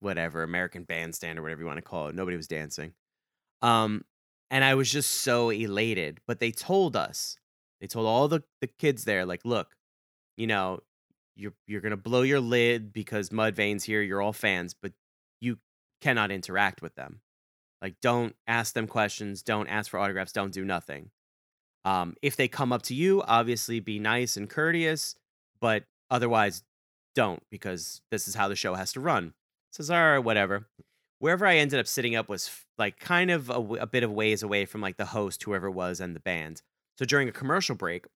[0.00, 2.14] whatever, American Bandstand or whatever you want to call it.
[2.14, 2.92] Nobody was dancing.
[3.62, 4.04] Um,
[4.50, 6.20] and I was just so elated.
[6.26, 7.38] But they told us,
[7.80, 9.74] they told all the, the kids there, like, look,
[10.36, 10.80] you know,
[11.34, 14.02] you're you're gonna blow your lid because Mudvayne's here.
[14.02, 14.92] You're all fans, but
[15.40, 15.58] you
[16.02, 17.20] cannot interact with them.
[17.80, 19.42] Like, don't ask them questions.
[19.42, 20.32] Don't ask for autographs.
[20.32, 21.10] Don't do nothing.
[21.84, 25.14] Um, if they come up to you, obviously be nice and courteous,
[25.60, 26.62] but otherwise,
[27.14, 29.34] don't because this is how the show has to run.
[29.78, 30.66] Right, whatever.
[31.18, 34.02] Wherever I ended up sitting up was f- like kind of a, w- a bit
[34.02, 36.62] of ways away from like the host, whoever it was, and the band.
[36.98, 38.06] So during a commercial break,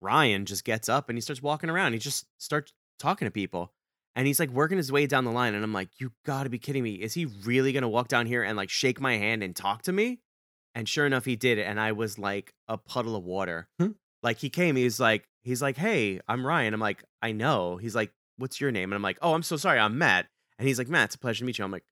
[0.00, 1.92] Ryan just gets up and he starts walking around.
[1.92, 3.72] He just starts talking to people.
[4.14, 5.54] And he's like working his way down the line.
[5.54, 6.94] And I'm like, you gotta be kidding me.
[6.94, 9.92] Is he really gonna walk down here and like shake my hand and talk to
[9.92, 10.20] me?
[10.76, 11.62] And sure enough, he did it.
[11.62, 13.66] And I was like a puddle of water.
[13.80, 13.92] Hmm.
[14.22, 16.74] Like he came, he's like, he's like, hey, I'm Ryan.
[16.74, 17.78] I'm like, I know.
[17.78, 18.92] He's like, what's your name?
[18.92, 19.78] And I'm like, oh, I'm so sorry.
[19.78, 20.26] I'm Matt.
[20.58, 21.64] And he's like, Matt, it's a pleasure to meet you.
[21.64, 21.86] I'm like,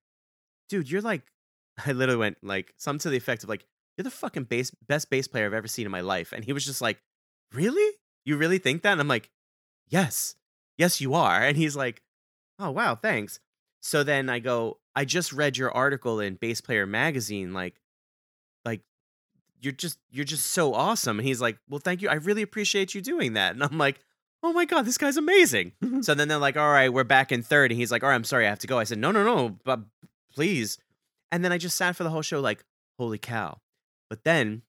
[0.69, 1.23] dude, you're like,
[1.87, 3.65] I literally went like something to the effect of like,
[3.97, 6.33] you're the fucking bass, best bass player I've ever seen in my life.
[6.33, 7.01] And he was just like,
[7.55, 7.97] really?
[8.27, 8.93] You really think that?
[8.93, 9.31] And I'm like,
[9.89, 10.35] yes,
[10.77, 11.43] yes, you are.
[11.43, 12.03] And he's like,
[12.59, 13.41] oh, wow, thanks.
[13.81, 17.55] So then I go, I just read your article in Bass Player Magazine.
[17.55, 17.75] Like, like,
[19.65, 21.19] you're just, you're just so awesome.
[21.19, 22.09] And he's like, well, thank you.
[22.09, 23.55] I really appreciate you doing that.
[23.55, 24.01] And I'm like,
[24.43, 25.73] oh my God, this guy's amazing.
[26.03, 27.71] so then they're like, all right, we're back in third.
[27.71, 28.79] And he's like, all right, I'm sorry, I have to go.
[28.79, 29.81] I said, no, no, no, but
[30.33, 30.79] please.
[31.33, 32.65] And then I just sat for the whole show like,
[32.99, 33.59] holy cow.
[34.11, 34.63] But then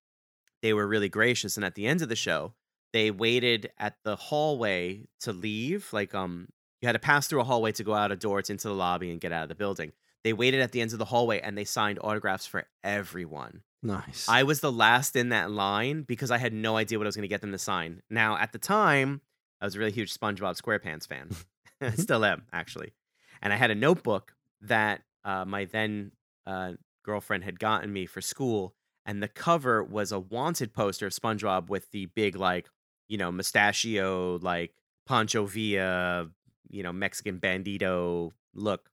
[0.62, 1.58] they were really gracious.
[1.58, 2.54] And at the end of the show,
[2.94, 5.92] they waited at the hallway to leave.
[5.92, 6.48] Like, um,
[6.82, 8.74] you had to pass through a hallway to go out a door to into the
[8.74, 9.92] lobby and get out of the building.
[10.24, 13.62] They waited at the ends of the hallway and they signed autographs for everyone.
[13.86, 14.28] Nice.
[14.28, 17.16] I was the last in that line because I had no idea what I was
[17.16, 18.02] going to get them to sign.
[18.10, 19.22] Now, at the time,
[19.62, 21.30] I was a really huge SpongeBob SquarePants fan.
[21.82, 22.94] I still am, actually.
[23.42, 26.12] And I had a notebook that uh, my then
[26.48, 28.74] uh, girlfriend had gotten me for school.
[29.06, 32.70] And the cover was a wanted poster of SpongeBob with the big, like,
[33.08, 34.74] you know, mustachio, like
[35.06, 36.30] Pancho Villa,
[36.70, 38.90] you know, Mexican bandito look.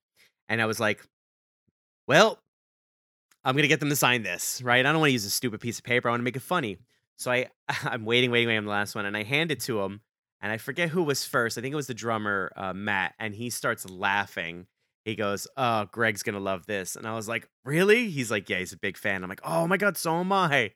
[0.51, 1.03] And I was like,
[2.07, 2.41] well,
[3.45, 4.85] I'm gonna get them to sign this, right?
[4.85, 6.09] I don't want to use a stupid piece of paper.
[6.09, 6.79] I want to make it funny.
[7.17, 7.47] So I,
[7.85, 10.01] I'm waiting, waiting, waiting on the last one, and I hand it to him,
[10.41, 11.59] and I forget who was first.
[11.59, 14.67] I think it was the drummer, uh, Matt, and he starts laughing.
[15.05, 18.59] He goes, "Oh, Greg's gonna love this," and I was like, "Really?" He's like, "Yeah,
[18.59, 20.73] he's a big fan." I'm like, "Oh my god, so am I."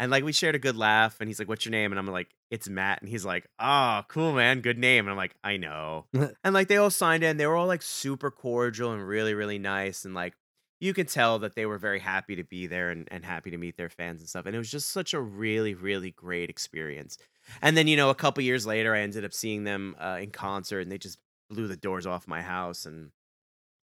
[0.00, 2.06] And like we shared a good laugh, and he's like, "What's your name?" And I'm
[2.06, 5.56] like, "It's Matt," and he's like, "Oh, cool, man, good name." And I'm like, "I
[5.56, 6.06] know."
[6.44, 7.36] and like they all signed in.
[7.36, 10.34] They were all like super cordial and really, really nice, and like
[10.80, 13.58] you could tell that they were very happy to be there and, and happy to
[13.58, 14.46] meet their fans and stuff.
[14.46, 17.18] And it was just such a really, really great experience.
[17.60, 20.30] And then, you know, a couple years later, I ended up seeing them uh, in
[20.30, 21.18] concert and they just
[21.50, 22.86] blew the doors off my house.
[22.86, 23.10] And,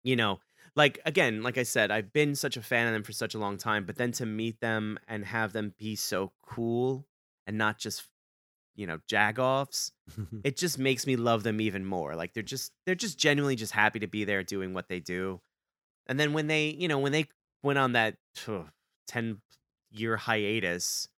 [0.02, 0.40] you know,
[0.76, 3.38] like, again, like I said, I've been such a fan of them for such a
[3.38, 7.06] long time, but then to meet them and have them be so cool
[7.46, 8.06] and not just,
[8.74, 9.92] you know, jagoffs,
[10.44, 12.16] it just makes me love them even more.
[12.16, 15.40] Like they're just, they're just genuinely just happy to be there doing what they do.
[16.06, 17.26] And then when they, you know, when they
[17.62, 18.16] went on that
[18.48, 18.68] ugh,
[19.06, 19.40] 10
[19.90, 21.08] year hiatus,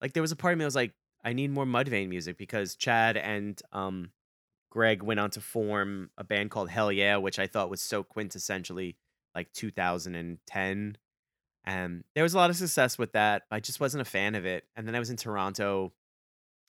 [0.00, 0.92] like there was a part of me that was like,
[1.24, 4.10] I need more Mudvayne music because Chad and um
[4.70, 8.96] Greg went on to form a band called Hellyeah, which I thought was so quintessentially
[9.34, 10.96] like 2010.
[11.64, 13.42] And there was a lot of success with that.
[13.50, 14.64] I just wasn't a fan of it.
[14.74, 15.92] And then I was in Toronto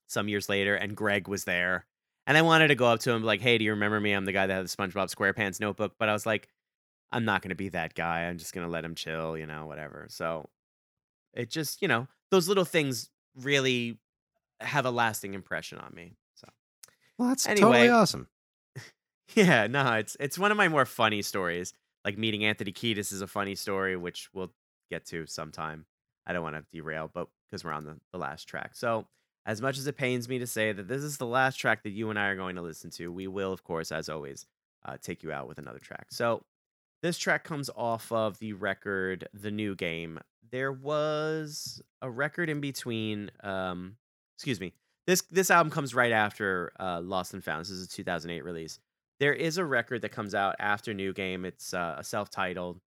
[0.08, 1.86] some years later and Greg was there.
[2.28, 4.14] And I wanted to go up to him like, "Hey, do you remember me?
[4.14, 6.48] I'm the guy that had the SpongeBob SquarePants notebook." But I was like,
[7.14, 8.24] I'm not going to be that guy.
[8.24, 10.08] I'm just going to let him chill, you know, whatever.
[10.10, 10.50] So
[11.34, 14.00] it just, you know, those little things really
[14.60, 16.14] have a lasting impression on me.
[16.36, 16.48] So
[17.18, 17.68] Well, that's Anyway.
[17.70, 18.28] totally awesome.
[19.36, 21.74] yeah, no, it's it's one of my more funny stories.
[22.06, 24.54] Like meeting Anthony Kiedis is a funny story, which we'll
[24.90, 25.86] get to sometime.
[26.28, 28.76] I don't want to derail, but because we're on the, the last track.
[28.76, 29.08] So
[29.46, 31.92] as much as it pains me to say that this is the last track that
[31.92, 34.46] you and I are going to listen to, we will, of course, as always,
[34.86, 36.08] uh, take you out with another track.
[36.12, 36.44] So
[37.04, 40.20] this track comes off of the record The New Game.
[40.52, 43.98] There was a record in between um
[44.38, 44.74] excuse me.
[45.06, 47.62] This this album comes right after uh, Lost and Found.
[47.62, 48.80] This is a 2008 release.
[49.20, 51.46] There is a record that comes out after New Game.
[51.46, 52.80] It's uh, a self-titled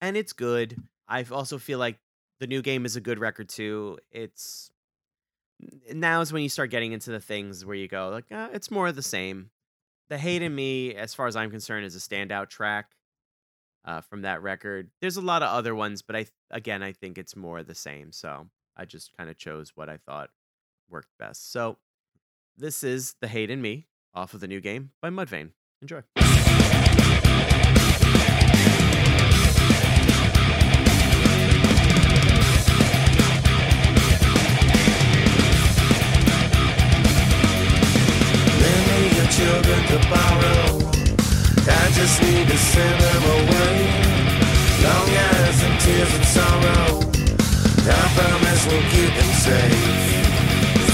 [0.00, 0.80] and it's good.
[1.08, 1.98] I also feel like
[2.38, 3.98] The New Game is a good record too.
[4.12, 4.70] It's
[5.92, 8.70] now is when you start getting into the things where you go like uh, it's
[8.70, 9.50] more of the same.
[10.08, 12.94] The Hate in Me, as far as I'm concerned, is a standout track
[13.84, 14.90] uh, from that record.
[15.00, 18.12] There's a lot of other ones, but I again I think it's more the same.
[18.12, 20.30] So I just kind of chose what I thought
[20.88, 21.52] worked best.
[21.52, 21.78] So
[22.56, 25.50] this is The Hate in Me off of the new game by Mudvayne.
[25.82, 26.02] Enjoy.
[39.84, 40.83] To borrow.
[41.66, 43.76] I just need to send them away.
[44.84, 47.04] Long eyes and tears and sorrow.
[48.14, 50.04] Promise we'll keep them safe.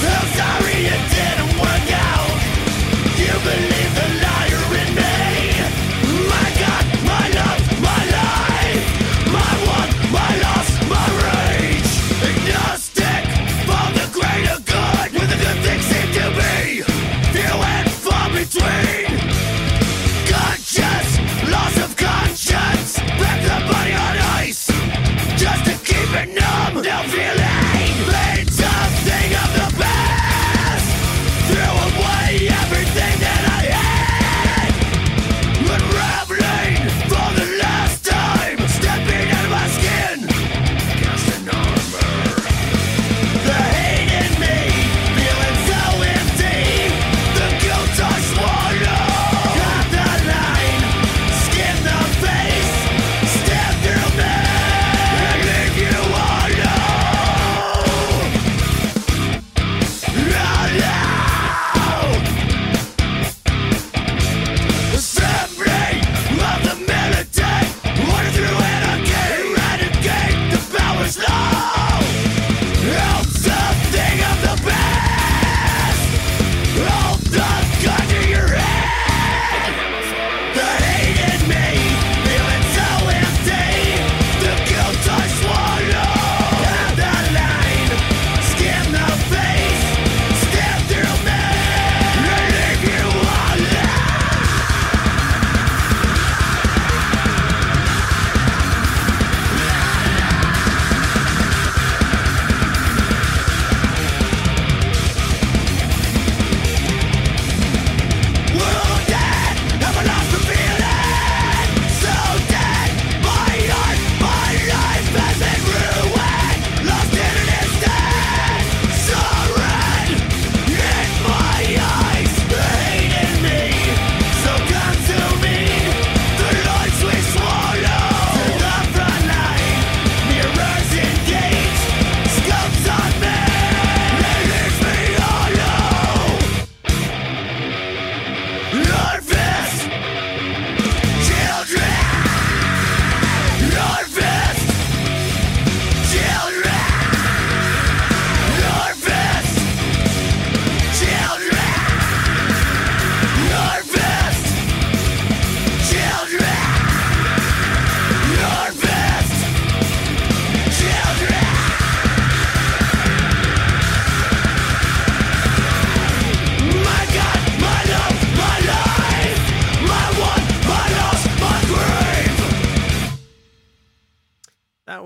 [0.01, 2.39] So sorry it didn't work out.
[3.21, 4.30] You believe the liar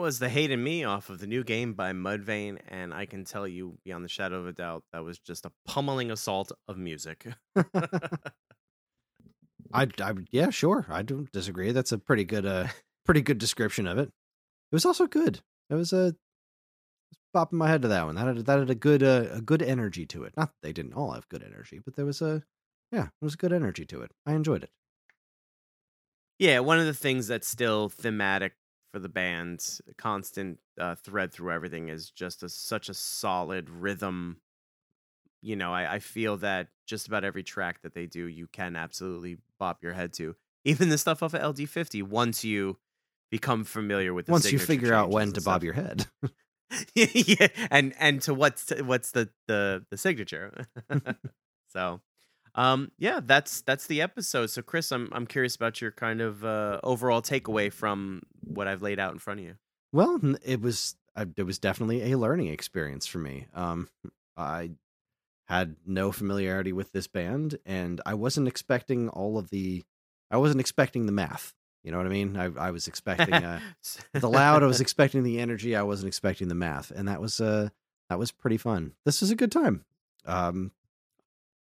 [0.06, 3.26] was The Hate in Me off of the new game by Mudvayne, and I can
[3.26, 6.78] tell you beyond the shadow of a doubt that was just a pummeling assault of
[6.78, 7.26] music.
[9.74, 10.86] I, I yeah, sure.
[10.90, 11.72] I don't disagree.
[11.72, 12.68] That's a pretty good uh
[13.04, 14.10] pretty good description of it.
[14.10, 15.40] It was also good.
[15.72, 16.14] It was a
[17.36, 18.14] bopping my head to that one.
[18.14, 20.34] That had, that had a good uh, a good energy to it.
[20.38, 22.44] Not that they didn't all have good energy, but there was a
[22.92, 24.12] yeah, there was a good energy to it.
[24.24, 24.70] I enjoyed it.
[26.38, 28.54] Yeah, one of the things that's still thematic
[28.96, 34.38] for the band, constant uh, thread through everything, is just a, such a solid rhythm.
[35.42, 38.78] You know, I, I feel that just about every track that they do, you can
[38.78, 40.38] absolutely bop your head to.
[40.64, 42.78] Even the stuff off of LD50, once you
[43.30, 46.08] become familiar with the Once you figure out when to bob your head.
[46.96, 50.68] yeah, and and to what's what's the the the signature.
[51.68, 52.00] so,
[52.56, 54.48] um, yeah, that's that's the episode.
[54.48, 58.82] So, Kris, I'm I'm curious about your kind of uh, overall takeaway from what I've
[58.82, 59.56] laid out in front of you.
[59.92, 60.96] Well, it was
[61.38, 63.48] it was definitely a learning experience for me.
[63.54, 63.90] Um,
[64.38, 64.72] I
[65.48, 69.84] had no familiarity with this band, and I wasn't expecting all of the.
[70.32, 71.54] I wasn't expecting the math.
[71.84, 72.36] You know what I mean?
[72.36, 73.60] I, I was expecting uh,
[74.14, 74.64] the loud.
[74.64, 75.76] I was expecting the energy.
[75.76, 77.70] I wasn't expecting the math, and that was uh
[78.10, 78.94] that was pretty fun.
[79.04, 79.84] This was a good time.
[80.26, 80.72] Um,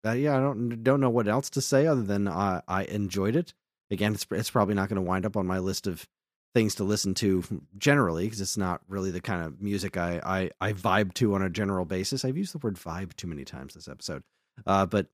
[0.05, 3.37] uh, yeah, I don't don't know what else to say other than I I enjoyed
[3.37, 3.55] it.
[3.91, 6.09] Again, it's it's probably not going to wind up on my list of
[6.55, 7.45] things to listen to
[7.79, 11.43] generally because it's not really the kind of music I, I I vibe to on
[11.43, 12.25] a general basis.
[12.25, 14.23] I've used the word vibe too many times this episode,
[14.67, 15.07] uh, but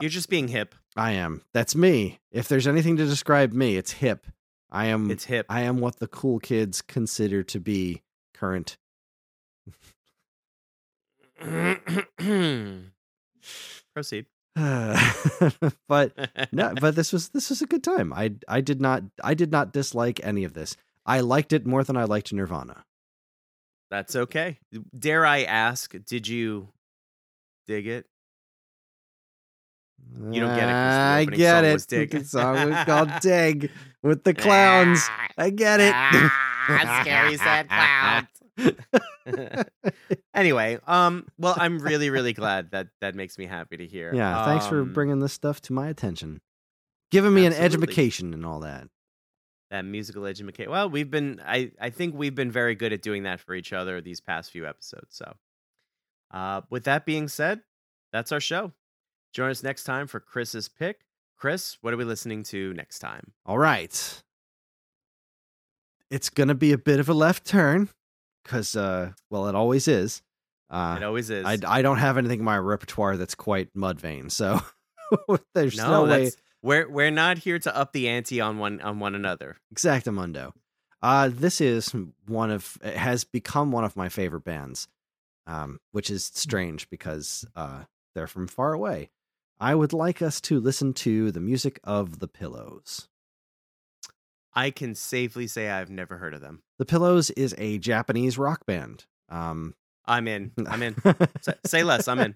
[0.00, 0.74] You're just being hip.
[0.96, 1.42] I am.
[1.52, 2.18] That's me.
[2.32, 4.26] If there's anything to describe me, it's hip.
[4.70, 5.10] I am.
[5.10, 5.46] It's hip.
[5.48, 8.02] I am what the cool kids consider to be
[8.34, 8.76] current.
[13.98, 14.26] Proceed.
[15.88, 16.12] but
[16.52, 18.12] no, but this was this was a good time.
[18.12, 20.76] I I did not I did not dislike any of this.
[21.04, 22.84] I liked it more than I liked Nirvana.
[23.90, 24.60] That's okay.
[24.96, 25.92] Dare I ask?
[26.06, 26.68] Did you
[27.66, 28.06] dig it?
[30.30, 30.72] You don't get it.
[30.72, 31.86] I get it.
[31.88, 32.10] Dig.
[32.12, 33.72] The song was called Dig
[34.04, 35.04] with the clowns.
[35.36, 35.92] I get it.
[35.92, 38.28] Ah, scary sad clowns.
[40.34, 44.14] anyway, um, well, I'm really, really glad that that makes me happy to hear.
[44.14, 46.40] yeah, thanks for Um, bringing this stuff to my attention.
[47.10, 47.84] Giving me an Absolutely.
[47.88, 48.88] education and all that.
[49.70, 50.70] that musical education.
[50.70, 53.72] Well, we've been, I, I think we've been very good at doing that for each
[53.72, 55.16] other these past few episodes.
[55.16, 55.34] So,
[56.30, 57.60] uh, with that being said,
[58.12, 58.72] that's our show.
[59.32, 61.00] Join us next time for Kris's pick.
[61.38, 63.32] Kris, what are we listening to next time?
[63.46, 64.22] All right.
[66.10, 67.88] It's going to be a bit of a left turn
[68.48, 70.22] because, uh, well, it always is.
[70.70, 71.44] Uh, it always is.
[71.44, 74.60] I, I don't have anything in my repertoire that's quite Mudvayne, so
[75.54, 76.30] there's no, no, way.
[76.62, 79.56] we're we're not here to up the ante on one on one another.
[79.74, 80.52] Exactamundo.
[81.02, 81.94] Uh, this is
[82.26, 84.88] one of it has become one of my favorite bands,
[85.46, 87.84] um, which is strange because uh,
[88.14, 89.10] they're from far away.
[89.60, 93.08] I would like us to listen to the music of the Pillows.
[94.54, 96.62] I can safely say I've never heard of them.
[96.78, 99.04] The Pillows is a Japanese rock band.
[99.28, 100.52] Um, I'm in.
[100.66, 100.96] I'm in.
[101.66, 102.08] Say, less.
[102.08, 102.34] I'm in.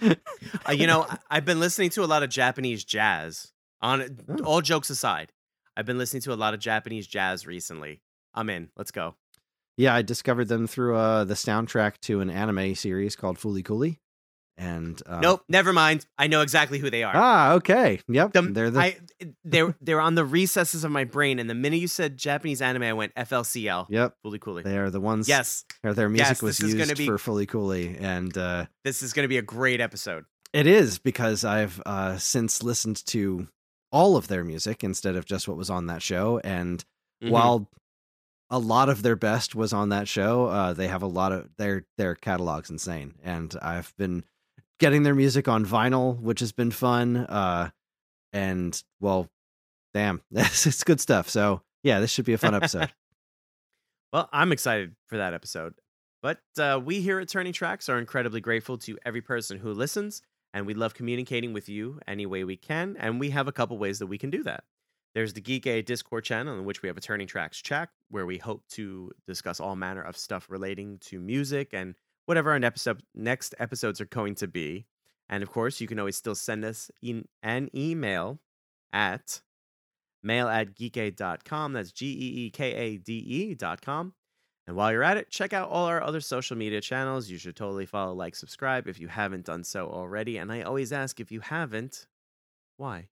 [0.00, 3.52] Uh, you know, I've been listening to a lot of Japanese jazz.
[3.80, 4.44] On Oh.
[4.44, 5.32] all jokes aside,
[5.76, 8.02] I've been listening to a lot of Japanese jazz recently.
[8.34, 8.70] I'm in.
[8.76, 9.14] Let's go.
[9.76, 14.00] yeah, I discovered them through uh, the soundtrack to an anime series called Fooly Cooly.
[14.58, 16.06] And uh, nope, never mind.
[16.18, 17.12] I know exactly who they are.
[17.16, 18.00] Ah, okay.
[18.08, 18.32] Yep.
[18.32, 18.96] The- they're the I,
[19.44, 22.82] they're they're on the recesses of my brain, and the minute you said Japanese anime,
[22.82, 23.86] I went FLCL.
[23.88, 24.14] yep.
[24.24, 24.62] Fooly Cooly.
[24.62, 25.28] They are the ones.
[25.28, 28.36] Yes, Or their music Yes, was this is gonna used be- for Fooly Cooly, and
[28.36, 30.24] uh, this is going to be a great episode.
[30.52, 33.48] it is because I've uh, since listened to
[33.90, 36.40] all of their music instead of just what was on that show.
[36.44, 36.84] And
[37.24, 37.30] Mhm.
[37.30, 37.70] while
[38.50, 41.48] a lot of their best was on that show, uh, they have a lot of
[41.56, 44.24] their their catalog's insane, and I've been
[44.78, 47.16] getting their music on vinyl, which has been fun.
[47.16, 47.70] Uh,
[48.32, 49.28] and well,
[49.94, 51.28] damn, it's good stuff.
[51.28, 52.92] So yeah, this should be a fun episode.
[54.12, 55.72] Well, I'm excited for that episode.
[56.22, 60.20] But uh, we here at Turning Tracks are incredibly grateful to every person who listens,
[60.52, 62.96] and we love communicating with you any way we can.
[62.98, 64.64] And we have a couple ways that we can do that.
[65.14, 68.38] There's the Geekade Discord channel, in which we have a Turning Tracks chat, where we
[68.38, 71.94] hope to discuss all manner of stuff relating to music and
[72.26, 74.86] whatever our next, episode, next episodes are going to be.
[75.28, 78.40] And of course, you can always still send us in an email
[78.92, 79.40] at
[80.22, 81.72] mail at geekade.com.
[81.72, 84.14] That's G E E K A D E dot com.
[84.66, 87.28] And while you're at it, check out all our other social media channels.
[87.28, 90.36] You should totally follow, like, subscribe if you haven't done so already.
[90.36, 92.06] And I always ask if you haven't,
[92.76, 93.08] why?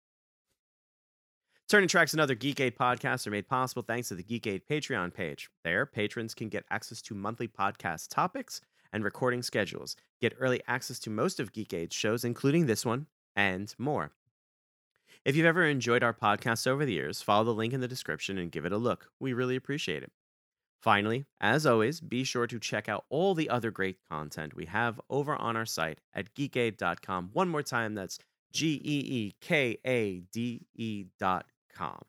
[1.69, 5.51] Turning Tracks and other Geekade podcasts are made possible thanks to the Geekade Patreon page.
[5.65, 8.61] There, patrons can get access to monthly podcast topics
[8.93, 13.07] and recording schedules, get early access to most of Geekade's shows, including this one,
[13.37, 14.13] and more.
[15.25, 18.39] If you've ever enjoyed our podcast over the years, follow the link in the description
[18.39, 19.11] and give it a look.
[19.21, 20.13] We really appreciate it.
[20.81, 24.99] Finally, as always, be sure to check out all the other great content we have
[25.11, 27.31] over on our site at geekade.com.
[27.35, 28.19] One more time, that's
[28.51, 32.01] G E E K A D E dot com.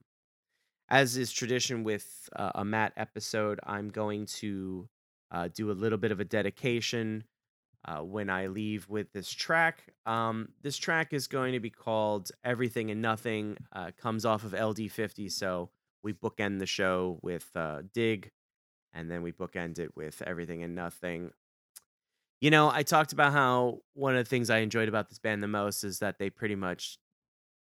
[0.90, 4.88] As is tradition with uh, a Matt episode, I'm going to
[5.32, 7.24] uh, do a little bit of a dedication
[7.86, 9.84] uh, when I leave with this track.
[10.06, 14.52] Um, this track is going to be called Everything and Nothing, uh, comes off of
[14.52, 15.70] LD50, so
[16.04, 18.32] we bookend the show with uh, Dig,
[18.94, 21.32] and then we bookend it with Everything and Nothing.
[22.40, 25.44] You know, I talked about how one of the things I enjoyed about this band
[25.44, 26.98] the most is that they pretty much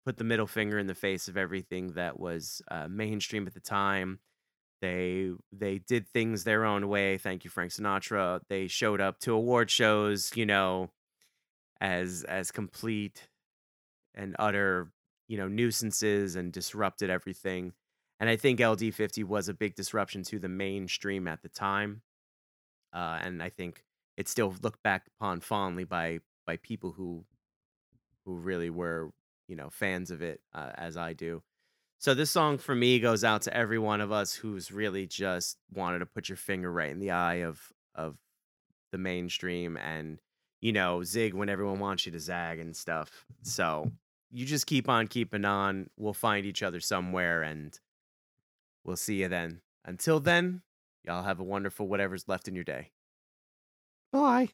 [0.06, 3.60] put the middle finger in the face of everything that was uh, mainstream at the
[3.60, 4.20] time.
[4.84, 7.18] They they did things their own way.
[7.18, 8.42] Thank you, Frank Sinatra.
[8.50, 10.92] They showed up to award shows, you know,
[11.80, 13.30] as as complete
[14.14, 14.92] and utter,
[15.30, 17.72] you know, nuisances and disrupted everything.
[18.20, 22.02] And I think LD50 was a big disruption to the mainstream at the time.
[22.92, 23.86] Uh, and I think
[24.18, 27.24] it's still looked back upon fondly by by people who
[28.26, 29.12] who really were,
[29.48, 31.42] you know, fans of it uh, as I do.
[32.04, 35.58] So this song for me goes out to every one of us who's really just
[35.74, 38.18] wanted to put your finger right in the eye of of
[38.92, 40.20] the mainstream and
[40.60, 43.26] you know zig when everyone wants you to zag and stuff.
[43.44, 43.90] So
[44.32, 45.90] you just keep on keeping on.
[45.96, 47.80] We'll find each other somewhere and
[48.84, 49.62] we'll see you then.
[49.86, 50.62] Until then,
[51.06, 52.92] y'all have a wonderful whatever's left in your day.
[54.12, 54.50] Bye.